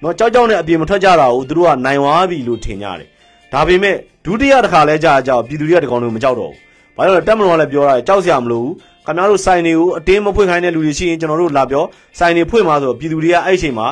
[0.02, 3.08] နော်ကြောက်ကြောက်နဲ့အပြင်မထွက်ကြတာကိုသူတို့ကနိုင်ဝါပြီလို့ထင်ကြတယ်
[3.52, 8.72] ဒါပေမဲ့ဒုတိယတစ်ခါလဲကြာကြောက်ပြည်သူတွေကတကောင်တွေမကြောက်တော့ဘူးဘာလို့လဲတက်မလို့လည်းပြောတာကြောက်စရာမလိုဘူး
[9.06, 11.84] ခင်ဗျားတို့ဆိုင်တွေကိုအတင်းမဖွင့်ခိုင်းတဲ့လူတွေရှိရင်ကျွန်တော်တို့လာပြော
[12.18, 13.86] ဆိုင်တွေဖွင့်ပါဆိုပြည်သူတွေကအဲ့အချိန်မှာ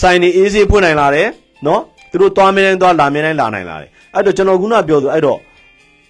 [0.00, 1.28] ဆိုင်တွေအေးဆေးဖွင့်နိုင်လာတယ်
[1.66, 5.38] နော်သူတို့သွားမင်းတိုင်းသွားလာမင်းတိုင်းလာနိုင်လာတယ်အဲ့တော့ကျွန်တော်ခုနပြောဆိုအဲ့တော့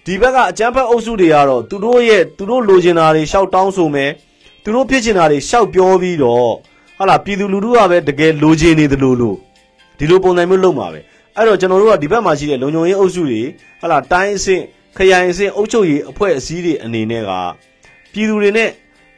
[0.05, 4.11] ဒီဘက်ကအကြမ်းဖက်အုပ်စုတွေကတော့သူတို့ရဲ့သူတို့လိုချင်တာတွေရှောက်တောင်းဆိုမယ်
[4.63, 6.49] သူတို့ဖြစ်ချင်တာတွေရှောက်ပြောပြီးတော့
[6.99, 9.35] ဟာလာပြည်သူလူထုကပဲတကယ်လိုချင်နေသလိုလို
[9.97, 10.99] ဒီလိုပုံစံမျိုးလုပ်မှာပဲ
[11.35, 13.41] အဲ့တော့ကျွန်တော်တို့ကဒီဘက်မှာရှိတဲ့လုံခြုံရေးအုပ်စုတွေ
[13.81, 14.63] ဟာလာတိုင်းအဆင့်
[14.97, 17.31] ခရိုင်အဆင့်အုပ်ချုပ်ရေးအဖွဲ့အစည်းတွေအနေနဲ့က
[18.13, 18.69] ပြည်သူတွေနဲ့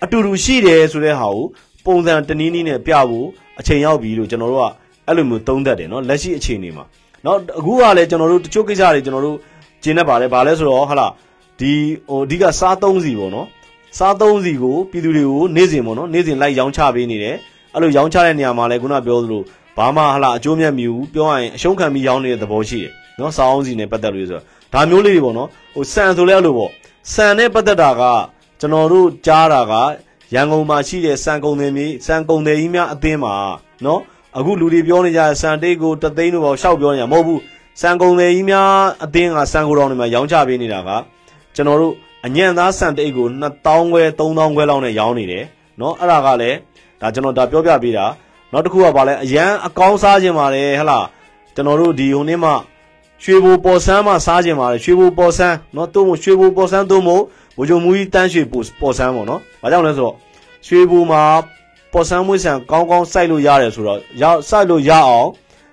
[0.04, 1.46] အတူတူရှိတယ်ဆိုတဲ့ဟာကို
[1.86, 3.28] ပုံစံတနည်းနည်းနဲ့ပြဖို့
[3.60, 4.66] အချိန်ရောက်ပြီလို့ကျွန်တော်တို့က
[5.08, 6.86] အဲ့လိုမျိုးသုံးသပ်တယ်နော်လက်ရှိအခြေအနေမှာ
[7.26, 9.38] နော်အခုကလည်းကျွန်တော်တို့တချို့ကိစ္စတွေကျွန်တော်တို့
[9.84, 11.08] ကျင်းနေပါတယ်ဗာလဲဆိုတော့ဟာလာ
[11.60, 11.74] ဒီ
[12.10, 13.48] ဟိုအဓိကစားသုံးစီပေါ့နော်
[13.98, 17.36] စားသုံးစီကိုပြည်သူတွေကိုနေ့စဉ်ပေါ့နော်နေ့စဉ်လိုက်ရောင်းချပေးနေတယ်
[17.74, 19.42] အဲ့လိုရောင်းချတဲ့နေရာမှာလည်းခုနပြောသလို
[19.78, 26.72] ဘာမှဟာလာအကျိုးမြတ်မြူပြောရရင်အရှုံးခံပြီးရောင်းနေတဲ့သဘောရှိတယ်နော်စားအောင်စီနဲ့ပတ်သက်လို့ဆိုတော့ဒါမျိုးလေးတွေပေါ့နော်ဟိုဆန်ဆိုလဲအဲ့လိုပေါ့
[27.14, 28.02] ဆန်နဲ့ပတ်သက်တာက
[28.62, 29.74] ကျွန်တော်တို့ကြားတာက
[30.34, 33.34] ရန်ကုန်မှာရှိတဲ့စံကုန်တွေမြေစံကုန်တွေကြီးများအသင်းမှာ
[33.86, 34.02] နော်
[34.38, 37.42] အခုလူတွေပြောနေကြစံတိတ်ကိုတသိန်းတို့ပေါ့ရှောက်ပြောနေတာမဟုတ်ဘူး
[37.82, 38.70] စံကုန်တွေကြီးများ
[39.04, 40.90] အသင်းကစံကုန်တော်တွေမှာရောင်းချပေးနေတာက
[41.56, 41.94] ကျွန်တော်တို့
[42.26, 45.44] အညံ့သားစံတိတ်ကို2000ခွဲ3000ခွဲလောက်နဲ့ရောင်းနေတယ်
[45.80, 46.58] နော်အဲ့ဒါကလည်း
[47.02, 48.06] ဒါကျွန်တော်ဒါပြောပြပေးတာ
[48.52, 51.06] နောက်တစ်ခုကဗာလဲအရန်အကောင်းစားခြင်းပါတယ်ဟဟလား
[51.56, 52.52] ကျွန်တော်တို့ဒီဟိုနေ့မှ
[53.24, 57.24] ရွှေဘိုပေါ်ဆန်းမှစားခြင်းပါတယ်ရွှေဘိုပေါ်ဆန်းနော်တို့မို့ရွှေဘိုပေါ်ဆန်းတို့မို့
[57.58, 60.16] ဗိုလ်ချုပ်မူကြီးတန်းရွှေပေါ်ဆန်းပေါ့နော်။ဘာကြောင့်လဲဆိုတော့
[60.68, 61.22] ရွှေဘူမှာ
[61.94, 65.30] ပေါ်ဆန်းမွေးဆန်ကောင်းကောင်းစိုက်လို့ရတယ်ဆိုတော့ရစိုက်လို့ရအောင်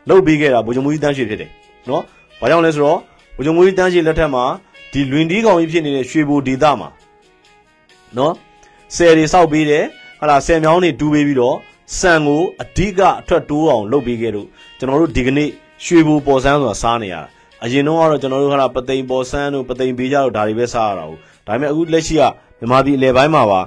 [0.09, 1.51] လုပ်ပေးခဲ့တာဗိုလ်ချုပ်မူကြီးတန်းရွှေဖြစ်တယ်
[1.89, 2.03] နော်။
[2.41, 2.99] ဘာကြောင့်လဲဆိုတော့
[3.37, 4.45] ဗိုလ်ချုပ်မူကြီးတန်းရွှေလက်ထက်မှာ
[4.93, 6.89] ဒီလွင်ဒီကောင်ကြီးဖြစ်နေတဲ့ရွှေဘူဒေသမှာ
[8.17, 8.35] နော်
[8.95, 9.85] ဆယ်တွေစောက်ပေးတယ်
[10.21, 11.57] ဟာလာဆယ်မြောင်းတွေဒူးပေးပြီးတော့
[11.99, 14.47] ဆန်ကိုအဓိကအထွက်တိုးအောင်လုပ်ပေးခဲ့လို့
[14.79, 15.49] ကျွန်တော်တို့ဒီကနေ့
[15.85, 17.23] ရွှေဘူပေါ်ဆန်းဆိုတာစားနေရတာ
[17.65, 21.19] အရင်တော့ကတော့ကျွန်တော်တို့ဟာပသိမ်ပေါ်ဆန်းတို့ပသိမ်ပေးကြတို့ဒါတွေပဲစားရတာဟုတ်
[21.49, 22.23] ဒါပေမဲ့အခုလက်ရှိက
[22.59, 23.61] မြန်မာပြည်အလဲပိုင်းမှာပါ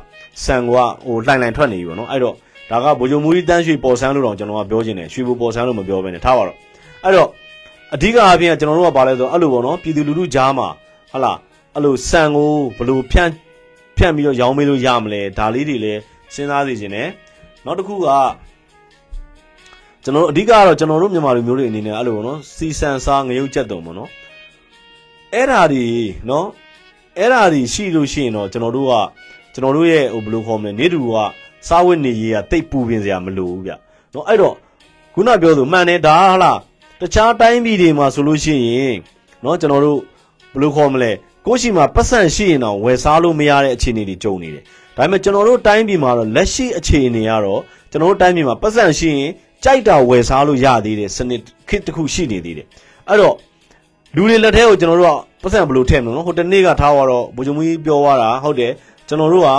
[0.45, 0.73] စံက
[1.05, 2.35] ဟိုလှိုင်လှိုင်ထွက်နေပြီပေါ့နော်အဲ့တော့
[2.71, 6.57] ဒါကဗိုလ်ချုပ်မူကြီးတန်းရွှေပေါ်ဆန်းလို့တော့ကျွန်တော်ကပြောချင်တယ်ရွှေဘိုပေါ်ဆန်းလို့မပြောဘဲနဲ့ထားပါတော့
[7.03, 7.29] အဲ့တော့
[7.93, 10.67] အဓိကအပြင်ကျွန်တော်တို့ကပါလဲဆိုအဲ့လိုပေါ့နော်ပြည်သူလူထုကြားမှာ
[11.11, 11.33] ဟလာ
[11.75, 13.31] အဲ့လိုဆန်ကိုဘလို့ဖြန့်
[13.97, 15.99] ဖြန့်ပြီးတော့ရောင်းမေးလို့ရမလဲဒါလေးတွေလည်း
[16.33, 17.07] စဉ်းစားစီခြင်းနဲ့
[17.65, 18.07] နောက်တစ်ခုက
[20.03, 24.09] ကျွန်တော်တို့အဓိကတော့ကျွန်တော်တို့မြန်မာလူမျိုးတွေအနေနဲ့အဲ့လိုပေါ့နော်စီဆန်စားငရုတ်ချက်တုံပေါ့နော်
[25.33, 25.83] အဲ့ဓာဒီ
[26.29, 26.47] နော်
[27.17, 28.93] အဲ့ဓာဒီရှိလို့ရှိရင်တော့ကျွန်တော်တို့က
[29.53, 31.15] ကျွန်တော်တို့ရဲ့ဟိုဘယ်လိုခေါ်မလဲနေတူက
[31.67, 33.71] စားဝတ်နေရေးကတိတ်ပူပင်စရာမလိုဘူးဗျ
[34.13, 34.55] နော်အဲ့တော့
[35.13, 36.59] ခုနပြောသူမှန်တယ်ဒါဟလား
[36.99, 38.97] တခြားတိုင်းပြည်တွေမှာဆိုလို့ရှိရင်
[39.43, 39.99] နော်ကျွန်တော်တို့
[40.53, 41.11] ဘယ်လိုခေါ်မလဲ
[41.45, 44.63] ကိုရှိမှာပတ်စံရှိရင်တော့ဝယ်စားလို့မရတဲ့အခြေအနေတွေကြုံနေတယ်
[44.97, 49.31] ဒါပေမဲ့ကျွန်တော်တို့တိုင်းပြည်မှာတော့လက်ရှိအခြေအနေကတော့ကျွန်တော်တို့တိုင်းပြည်မှာပတ်စံရှိရင်
[49.63, 52.67] ကြိုက်တာဝယ်စားလို့ရသေးတယ်စနစ်ခစ်တစ်ခုရှိနေသေးတယ်
[53.09, 53.35] အဲ့တော့
[54.15, 58.71] လူတွေလက်ထဲကိုကျွန်တော်တို့က ပတ်စံဘယ်လိုထည့်မလို့ဟိုတနေ့ကထားတော့ဘိုးချုပ်မကြီးပြောသွားတာဟုတ်တယ်
[59.07, 59.49] ကျွန်တော်တို့က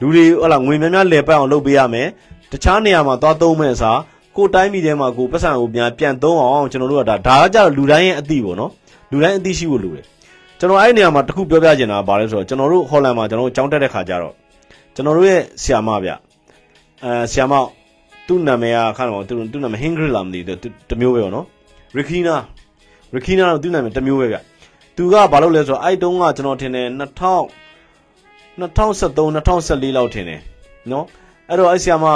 [0.00, 2.06] လူတွေဟလာငွေများများလဲပတ်အောင်လုပ်ပေးရမယ်
[2.52, 3.98] တခြားနေရာမှာသွားသုံးမဲ့အစား
[4.36, 8.70] ကိုတိုင်းပြည်ထဲမှာကိုပတ်စံကိုပြန်ပြန်သုံးအောင်ကျွန်တော်တို့ကဒါဒါကကြတော့လူတိုင်းရဲ့အသည့်ပေါ့နော်
[9.10, 10.04] လူတိုင်းအသိရှိဖို့လိုတယ်
[10.58, 14.34] ကျွန်တော်အဲ့ဒီနေရာမှာတခုပြောပြချင်တာကဘာလဲဆိုတော့ကျွန်တော်တို့ဟော်လန်မှာကျွန်တော်တို့ကြောင်းတက်တဲ့ခါကျတော့
[14.94, 16.10] ကျွန်တော်တို့ရဲ့ဆီယာမဗျ
[17.04, 17.54] အဲဆီယာမ
[18.26, 20.58] သူ့နာမည်ကခါတော့သူသူ့နာမည်ဟင်ဂရီလာမသိဘူး
[20.90, 21.46] တမျိုးပဲပေါ့နော်
[21.96, 22.36] ရီခီနာ
[23.14, 24.36] ရီခီနာတော့သူ့နာမည်တမျိုးပဲဗျ
[25.00, 27.46] သူကဘာလို့လဲဆိုတော့အဲ့တုန်းကကျွန်တော်ထင်တယ်2000
[28.58, 30.40] 2013 2014လောက်ထင်တယ်
[30.90, 31.04] နော်
[31.48, 32.06] အဲ့တော့အဲ့ဆီယာမ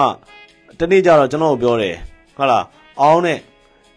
[0.79, 1.97] တနေ့ကျတော့ကျွန်တော်ပြောတယ်
[2.37, 2.65] ဟုတ်လား
[3.01, 3.39] အောင်းနဲ့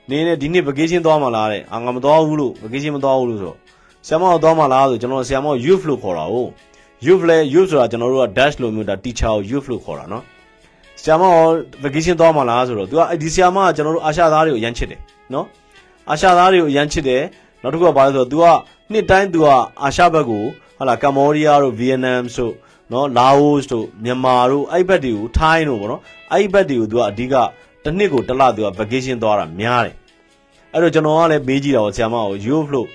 [0.09, 3.53] နေနဲ့ဒီနှစ် vacation သွားမှာလားတဲ့အာငါမသွားဘူးလို့ vacation မသွားဘူးလို့ဆို
[4.07, 6.49] ဆရာမကိုသွားမှာလားဆိုကျွန်တော်ဆရာမကို youth လို့ခေါ်တာဟုတ်
[7.05, 10.23] youth လဲ youth ဆိုတာကျွန်တော်တို့က dash လို့မျိုးဒါ teacher ကို youth လို့ခေါ်တာနော်
[11.01, 11.45] ဆရာမကို
[11.83, 14.99] vacation သွားမှာလားဆိုတော့ तू ကအဲ့ဒီဆရာမကကျွန်တော်တို့အာရှသားတွေကိုရမ်းချစ်တယ်
[15.33, 15.45] နော်
[16.09, 17.21] အာရှသားတွေကိုရမ်းချစ်တယ်
[17.64, 18.44] နောက်တစ်ခုကဘာလဲဆိုတော့ तू က
[18.92, 19.46] နှစ်တိုင်း तू က
[19.82, 20.44] အာရှဘက်ကို
[20.78, 22.50] ဟာလာကမ္ဘောဒီးယားတို့ဗီယက်နမ်ဆို
[22.92, 26.02] နော်လာအိုတို့မြန်မာတို့အဲ့ဘက်တွေကိုထိုင်းတို့ဗောနော်
[26.32, 27.34] အဲ့ဘက်တွေကို तू ကအဓိက
[27.84, 29.94] တစ်နှစ်ကိုတစ်လ तू က vacation သွားတာများတယ်
[30.72, 32.86] အဲ့တော့ကျွန်တော်ကလည်းမေးကြည့်တာပေါ့ဆရာမကို youth လို့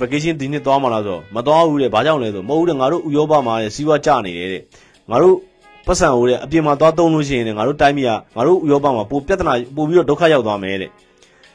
[0.00, 4.62] vacation ဒီနှစ်သွားမှာလားဆိုတော့မသွားဘူးတဲ့ဘာကြောင့်လဲဆိုမဟုတ်ဘူးတဲ့ငါတို့ဥရောပမှာတဲ့စီးပွားကျနေတယ်တဲ့
[5.10, 5.36] ငါတို့
[5.86, 10.90] ပတ်စံဦးတဲ့အပြင်မှာသွားသုံးလို့ရှိရင်ငါတို့တိုင်းပြည်ကငါတို့ဥရောပမှာပိုပြဿနာပိုပြီးတော့ဒုက္ခရောက်သွားမယ်တဲ့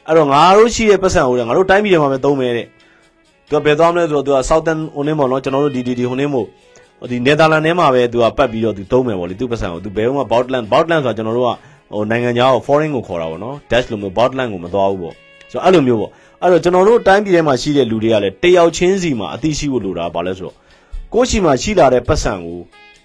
[0.07, 2.67] အဲ့တော့ငါတို့ရှိတဲ့ပတ်စံဦးတဲ့ငါတို့တိုင်းပြည်တွေမှာပဲသုံးမယ်တဲ့
[3.49, 6.45] သူကဘယ်သွားမလဲဆိုတော့သူက Southern ဟိုနေပေါ့နော်ကျွန်တော်တို့ဒီဒီဒီဟိုနေမို့
[7.11, 11.51] ဒီနယ်သာလန်ထဲမှာပဲသူကပတ်ပြီးတော့သူသုံးမယ်ပေါ့လေသူပတ်စံကိုသူဘယ်မှ Boutland Boutland ဆိုတာကျွန်တော်တို့က
[11.93, 15.13] ဟိုနိုင်ငံခြားကို foreign ကိုခေါ်တာပေါ့နော် Dash လို့မျိုး Boutland ကိုမသွားဘူးပေါ့
[15.51, 20.55] ဆိုတော့အဲ့လိုမျိုးပေါ့အဲ့တော့ကျွန်တော်တို့တိုင်းပြည်ထဲမှာရှိတဲ့လူတွေကလည်းတယောက်ချင်းစီမှာအသိရှိဖို့လိုတာဘာလဲဆိုတော့
[21.13, 22.59] ကိုယ့်ရှိမှာရှိလာတဲ့ပတ်စံကို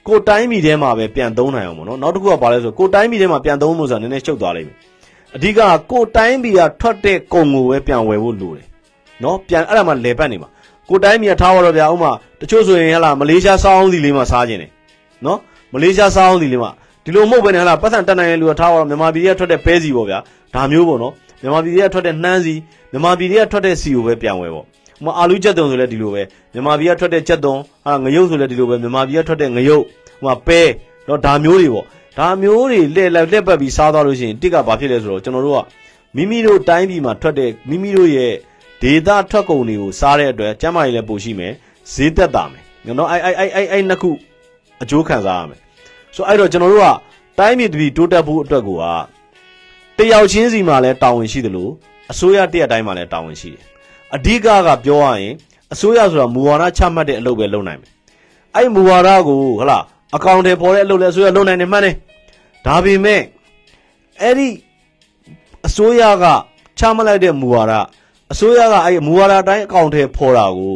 [0.06, 4.76] ကိုတိုင်းပြည်ထဲမှာပဲပြန်သုံးနိုင်အောင်ပေါ့နော်နောက်တစ်ခုကဘာလဲဆိုကိုတိုင်းပြည်ထဲမှာပြန်သုံးလို့ဆိုတာနည်းနည်းရှုပ်သွားလိမ့်မယ်
[5.36, 5.60] အဓိက
[5.90, 8.66] ကိုတိုင်းပြည်ကထွက်တဲ့ကုန်ကိုပဲပြန်ဝယ်ဖို့လိုတယ်
[9.22, 10.48] နော်ပြန်အဲ့ဒါမှလေပတ်နေမှာ
[10.88, 12.10] ကိုတိုင်းပြည်ကထားတော့ဗျာဥမာ
[12.40, 14.70] တချို့ဆိုရင်ဟလာမလေးရှားစားအောင်စီလေးမှာစားခြင်းတယ်
[15.26, 15.38] နော်
[15.72, 16.70] မလေးရှားစားအောင်စီလေးမှာ
[17.04, 20.18] ဒီလိုမဟုတ်ဘဲနဲ့ဟလာပတ်စံတက်နိုင်တဲ့လူကထားတော့မြန်မာပြည်ကထွက်တဲ့ပဲစီပေါ့ဗျာ
[20.54, 21.12] ဒါမျိုးပေါ့နော်
[21.42, 22.54] မြန်မာပြည်ကထွက်တဲ့နှမ်းစီ
[22.92, 24.64] မြန်မာပြည်ကထွက်တဲ့စီကိုပဲပြန်ဝယ်ပေါ့
[25.04, 26.22] ဟိုအာလူချက်တုံဆိုလဲဒီလိုပဲ
[26.52, 27.54] မြန်မာပြည်ကထွက်တဲ့ချက်တုံ
[27.86, 29.82] ဟာငရုတ်ဆိုလဲဒီလိုပဲမြန်မာပြည်ကထွက်တဲ့ငရုတ်
[30.22, 30.60] ဟိုမှာပဲ
[31.08, 31.86] တော့ဒါမျိုးတွေပေါ့
[32.18, 35.60] ဒါမျိုးတွေလက်လက်လက်ပတ်ပြီးစားသွားလို့ရှိရင်တစ်ကဘာဖြစ်လဲဆိုတော့ကျွန်တော်တို့က
[36.16, 38.32] မိမိတို့တိုင်းပြည်မှာထွက်တဲ့မိမိတို့ရဲ့
[38.82, 41.52] ဒေတာထွက်ကုန်တွေကိုစားတဲ့အတွက်ကျန်းမာရေးလည်းပိုရှိမယ်
[41.92, 42.62] ဈေးသက်သာမယ်
[42.98, 44.10] နော်အဲ့အဲ့အဲ့အဲ့အဲ့နှစ်ခု
[44.82, 45.60] အကျိုးခံစားရမယ်
[46.14, 46.88] ဆိုအဲ့တော့ကျွန်တော်တို့က
[47.38, 48.84] တိုင်းပြည်တပြည်တိုးတက်ဖို့အတွက်ကိုက
[49.98, 51.70] တယောက်ချင်းစီမှာလည်းတာဝန်ရှိတယ်လို့
[52.12, 53.62] အစိုးရတရက်တိုင်းမှာလည်းတာဝန်ရှိတယ်
[54.14, 55.34] အဓိကကပြောရရင်
[55.72, 57.90] အစိုးရဆိုတာမူဝါဒချမှတ်တဲ့အလုပ်ပဲလုပ်နိုင်မယ်
[58.56, 59.78] အဲ့မူဝါဒကိုဟလာ
[60.15, 61.95] အကောင့်တွေပေါ်တဲ့အလုပ်လဲအစိုးရလုပ်နိုင်တယ်မှန်တယ်
[62.65, 63.21] ဒါပေမဲ့
[64.21, 64.47] အဲ့ဒီ
[65.67, 66.25] အစိုးရက
[66.79, 67.73] ချမှတ်လိုက်တဲ့မူဝါဒ
[68.31, 70.75] အစိုးရကအဲ့မူဝါဒအတိုင်းအကောင့်တွေပေါ်တာကို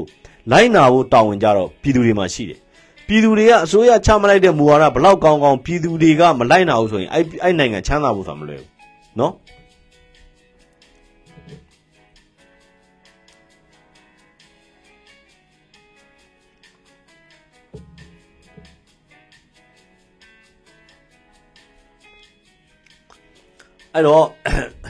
[0.52, 2.60] လိုက်နာဖို့တာဝန်ကြတော့ပြည်သူတွေမှာရှိတယ်
[3.08, 8.70] ပြည်သူတွေကအစိုးရချမှတ်လိုက်တဲ့မူဝါဒဘလောက်ကောင်းကောင်းပြည်သူတွေကမလိုက်နာဘူးဆိုရင်အဲ့အဲ့နိုင်ငံချမ်းသာဖို့ဆိုတာမလွယ်ဘူး
[9.18, 9.32] เนาะ
[23.96, 24.24] အဲ့တော့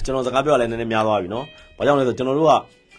[0.05, 1.45] ကျွန်တော်စကားပြောရလဲနည်းနည်းများသွားပြီเนาะ
[1.77, 2.53] ဘာကြောင့်လဲဆိုကျွန်တော်တို့က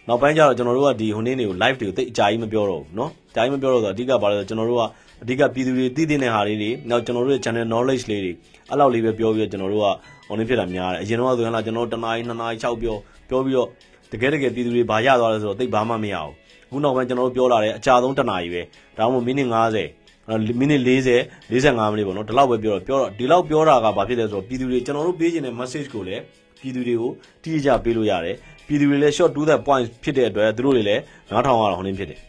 [0.08, 4.82] နောက်ပိုင်းကျတော့ကျွန်တော်တို့ကဒီဟိုနေ့တွေကို live တွေကိုတိတ်အကြာကြီးမပြောတော့ဘူးเนาะအကြာကြီးမပြောတော့ဆိုအဓိကဘာလဲဆိုကျွန်တော်တို့က
[5.22, 8.32] အဓိကပြည်သူတွေသိသိတဲ့ဟာလေးတွေနောက်ကျွန်တော်တို့ရဲ့ channel knowledge လေးတွေ
[8.68, 9.88] အဲ့လောက်လေးပဲပြောပြီးတော့ကျွန်တော်တို့က
[10.30, 12.96] online ဖြစ်တာများတယ်အရင်တော့ဆိုရင်လာကျွန်တော်တို့တနားရီနှစ်နာရီ6ပြော
[13.28, 13.68] ပြောပြီးတော့
[14.12, 16.32] တကယ်တကယ်ပြည်သူတွေဘာရသွားလဲဆိုတော့တိတ်ဘာမှမရဘူး
[16.68, 18.62] အခုနောက်ပိုင်းကျွန်တော်တို့ပြောလာတယ်အကြာဆုံးတနာရီပဲ
[18.98, 19.95] ဒါမှမဟုတ်မိနစ်90
[20.59, 26.21] မိနစ်40 45မိနစ်ပေါ့နော်ဒီလောက်ပဲပြောတော့ပြောတော့ဒီလောက်ပြောတာကဘာဖြစ်လဲဆိုတော့ပြည်သူတွေကျွန်တော်တို့ပေးခြင်းတဲ့ message ကိုလည်း
[26.61, 27.11] ပြည်သူတွေကို
[27.43, 28.35] တိကျပေးလို့ရတယ်
[28.67, 32.19] ပြည်သူတွေလည်း short to the point ဖြစ်တဲ့အတွက်သူတို့တွေလည်းနားထောင်ရတာဟိုနေဖြစ်တယ်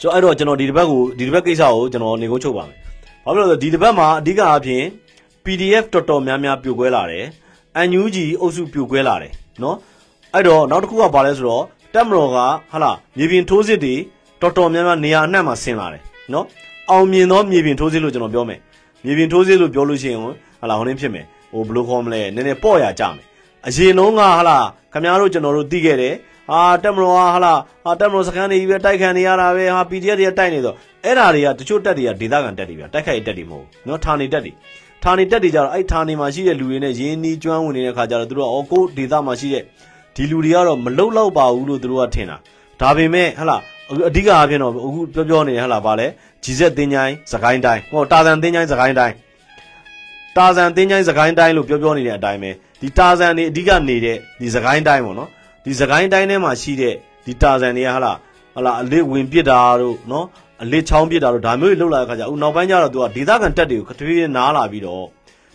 [0.00, 2.76] ဆိုတော့အဲ့တော့ကျွန်တော်ဒီတစ်ပတ်ကိုဒီတစ်ပတ်ကိစ္စကိုကျွန်တော်နေကုန်းချုပ်ပါမယ်
[3.24, 4.84] ဘာဖြစ်လို့လဲဆိုတော့ဒီတစ်ပတ်မှာအဓိကအားဖြင့်
[5.44, 7.24] PDF တော်တော်များများပြိုကွဲလာတယ်
[7.88, 9.76] NUG အုပ်စုပြိုကွဲလာတယ်နော်
[10.34, 11.64] အဲ့တော့နောက်တစ်ခုကဘာလဲဆိုတော့
[11.94, 12.38] တက်မတော်က
[12.72, 13.94] ဟာလာမြေပြင်ထိုးစစ်တွေ
[14.40, 16.02] တော်တော်များများနေရာအနှံ့မှာဆင်းလာတယ်
[16.34, 16.46] နော်
[16.90, 18.60] အောင်မြင်သောမြေပြင်ထိုးစစ်လို့ကျွန်တော်ပြောမယ်
[19.04, 23.26] မြေပြင်ထိုးစစ်လို့ပြောလို့ရှိရင်ဟာလာဟိုနင်းဖြစ်မယ်ဟိုဘယ်လိုခေါ်မလဲနည်းနည်းပေါ့ရကြမယ်
[23.66, 24.58] အရင်တုန်းကဟာလာ
[24.92, 26.14] ခင်ဗျားတို့ကျွန်တော်တို့သိခဲ့တယ်
[26.50, 27.52] ဟာတက်မတော်ဟာလာ
[27.84, 34.52] ဟာတက်မတော်စကန်တွေကြီးပဲတိုက်ခံနေရတာပဲဟာ PDF တွေကတိုက်နေတော့အဲ့ဓာတွေကတချို့တက်တွေကဒေသခံတက်တွေဗျတိုက်ခိုက်တက်တွေမဟုတ်ဘူးနော်ဌာနေတက်တွေ
[35.04, 39.64] ဌာနေတက်တွေကြတော့အဲ့ဌာနေမှာရှိတဲ့လူတွေနဲ့ရင်းနှီးကျွမ်းဝင်နေတဲ့ခါကျတော့သူတို့ကအော်ကိုဒေသမှာရှိတဲ့
[40.14, 42.36] ဒီလူတွေကတော့မလုတ်လောက်ပါဘူးလို့သူတို့ကထင်တာ
[42.80, 43.56] ဒါပေမဲ့ဟလာ
[44.08, 46.06] အဓိကအားဖြင့်တော့အခုပြောပြောနေဟလာပါလဲ
[46.44, 49.14] ဂျီဆက်တင်းချိုင်းစကိုင်းတိုင်းဟောတာဇန်တင်းချိုင်းစကိုင်းတိုင်း
[50.36, 55.28] တာဇန်တင်းချိုင်းစကိုင်းတိုင်းလို့ပြောပြောနေတဲ့အတိုင်းပဲဒီတာဇန်နေအဓိကနေတဲ့ဒီစကိုင်းတိုင်းပေါ့နော်
[55.64, 56.94] ဒီစကိုင်းတိုင်းထဲမှာရှိတဲ့
[57.26, 58.12] ဒီတာဇန်တွေကဟလာ
[58.54, 60.26] ဟလာအလစ်ဝင်ပစ်တာတို့နော်
[60.62, 65.04] အလစ်ချောင်းပစ်တာတို့ဒါမျိုးတွေလုပ်လာတဲ့ခါကျအခုနောက်ပိုင်းကျတော့သူကဒေသခံတက်တွေကိုခထွေးနားလာပြီးတော့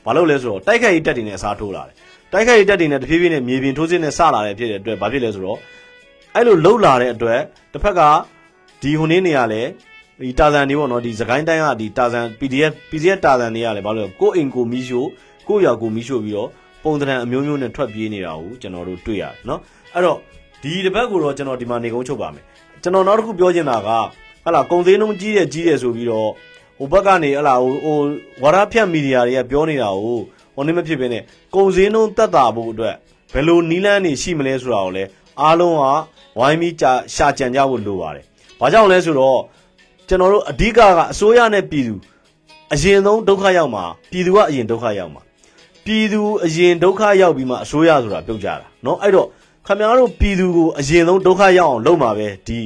[0.06, 1.96] ဘာလို့လဲဆိုတော့တိုက်ခိုက်ရေးတက်တွေနဲ့အစားထိုးလာတယ်
[2.34, 5.60] တိုက်ခိုက်ရေးတက်တွေနဲ့တဖြည်းဖြည်းနဲ့မြေပြင်ထိုးစစ်နဲ့စလာတဲ့ဖြစ်တဲ့အတွက်ဘာဖြစ်လဲဆိုတော့
[6.38, 7.42] အဲ့လိုလှုပ်လာတဲ့အတွက်
[7.74, 8.02] တစ်ဖက်က
[8.82, 9.62] ဒီဟိုနေ့နေရလဲ
[10.22, 15.08] ဒီတာဇန်တွေပေါ့နော်ဒီစကိုင်းတိုင်းကဒီတာဇန် PDF PDF တာဇန်တွေကလည်းဘာလို့လဲကိုအိမ်ကိုမီးရှို့
[15.48, 16.50] ကိုရွာကိုမီးရှို့ပြီးတော့
[16.84, 19.60] ပုံသဏ္ဍာန်အမျိုးမျိုးနဲ့ထွက်ပြေးနေတာကိုကျွန်တော်တို့တွေ့ရတယ်နော်
[19.94, 20.18] အဲ့တော့
[20.62, 22.44] ဒီတစ်ပတ်ကိုတော့ကျွန်တော်ဒီမှာနေကုန်းချုပ်ပါမယ်
[22.84, 23.90] ကျွန်တော်နောက်တစ်ခုပြောချင်တာက
[24.46, 26.30] ဟလာကုံသေးနှုံးကြီးတယ်ကြီးတယ်ဆိုပြီးတော့
[26.78, 27.98] ဟိုဘက်ကနေဟလာဟိုဟို
[28.44, 30.20] ဝါရဖြတ်မီဒီယာတွေကပြောနေတာကို
[30.56, 31.24] ဟိုနေ့မဖြစ်ဘဲနဲ့
[31.56, 32.96] ကုံစင်းနှုံးတက်တာဖို့အတွက်
[33.34, 35.10] ဘဘယ်လိုနီးလန်းနေရှိမလဲဆိုတာကိုလည်း
[35.41, 35.83] အားလုံးက
[36.39, 38.25] ဝိုင်းပြီးကြာရှာကြံကြဖို့လိုပါတယ်။
[38.61, 39.41] ဘာကြောင့်လဲဆိုတော့
[40.09, 40.81] ကျွန်တော်တို့အဓိကက
[41.12, 41.95] အစိုးရနဲ့ပြည်သူ
[42.75, 45.23] အရင်ဆုံးဒုက္ခရောက်မှာပြည်သူကအရင်ဒုက္ခရောက်မှာ
[45.85, 49.27] ပြည်သူအရင်ဒုက္ခရောက်ပြီးမှအစိုးရဆိုတာပြုတ်ကြတာเนาะအဲ့တော့
[49.66, 52.59] ခင်ဗျားတို့ပြည်သူကိုအရင်ဆုံးဒုက္ခရောက်အောင်လုပ်မှာပဲဒီ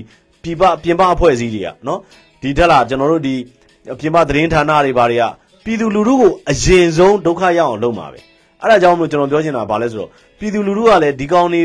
[0.42, 1.98] ပြည်ပပြင်ပအဖွဲ့အစည်းတွေကเนาะ
[2.42, 3.34] ဒီတက်လာကျွန်တော်တို့ဒီ
[4.00, 5.24] ပြင်ပသတင်းဌာနတွေဘာတွေက
[5.64, 8.20] ပြည်သူလူထုကိုအရင်ဆုံးဒုက္ခရောက်အောင်လုပ်မှာပဲ
[8.62, 11.60] အဲ့ဒါကြောင့်မလို့ကျွန်တော်ပြောချင်တာဗာလဲဆိုတော့ပြည်သူလူထုကလည်းဒီကောင်နေ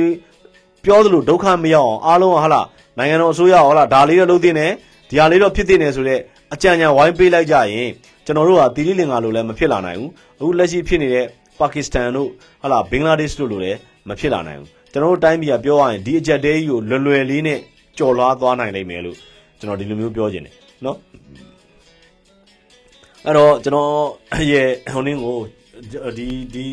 [0.85, 2.67] ပြောသလိုဒုက္ခမရောက်အောင်အားလုံးကဟာလား
[2.99, 4.73] နိုင်ငံတော်အစိုးရဟောလားဒါလေးတော့လုပ်သင့်တယ်
[5.09, 6.21] ဒီဟာလေးတော့ဖြစ်သင့်တယ်ဆိုတော့
[6.55, 7.91] အကြံဉာဏ်ဝိုင်းပေးလိုက်ကြရင်
[8.25, 10.11] ကျွန်တော်တို့ကတီလီလင်္ကာလိုလည်းမဖြစ်လာနိုင်ဘူး
[10.41, 11.27] အခုလက်ရှိဖြစ်နေတဲ့
[11.61, 12.29] ပါကစ္စတန်တို့
[12.63, 13.79] ဟာလားဘင်္ဂလားဒေ့ရှ်တို့လိုလည်း
[14.09, 17.59] မဖြစ်လာနိုင်ဘူးကျွန်တော်တို့တိုင်းပြည်ကပြောရရင်ဒီအကြက်တဲကြီးကိုလွယ်လွယ်လေးနဲ့
[17.99, 19.17] ကြော်လွားသွားနိုင်လိမ့်မယ်လို့
[19.59, 20.55] ကျွန်တော်ဒီလိုမျိုးပြောချင်တယ်
[20.85, 20.97] နော်
[23.27, 23.91] အဲ့တော့ကျွန်တော်
[24.51, 25.37] ရဲ့ဟိုနင်းကို
[26.17, 26.67] ဒီဒီ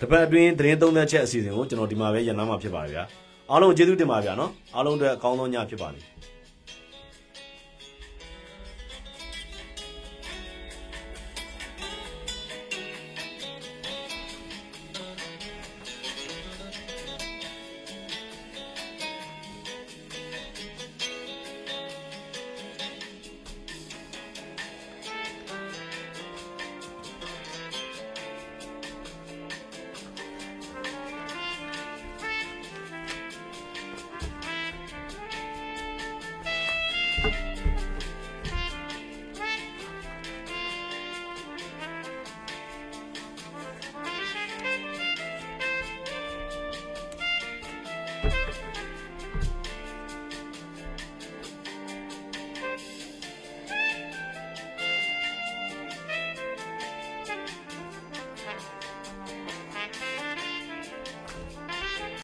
[0.00, 3.04] တပတ်အတွင်းသတင်းသုံးသက်ချက်အစီအစဉ်ကိုကျွန်တော်ဒီမှာပဲရန်နာမှာဖြစ်ပါတယ်ဗျာ
[3.50, 6.06] အားလုံးကျေးဇူးတင်ပါဗျာနော်အားလုံးအတွက်အကောင်းဆုံးညဖြစ်ပါလိမ့်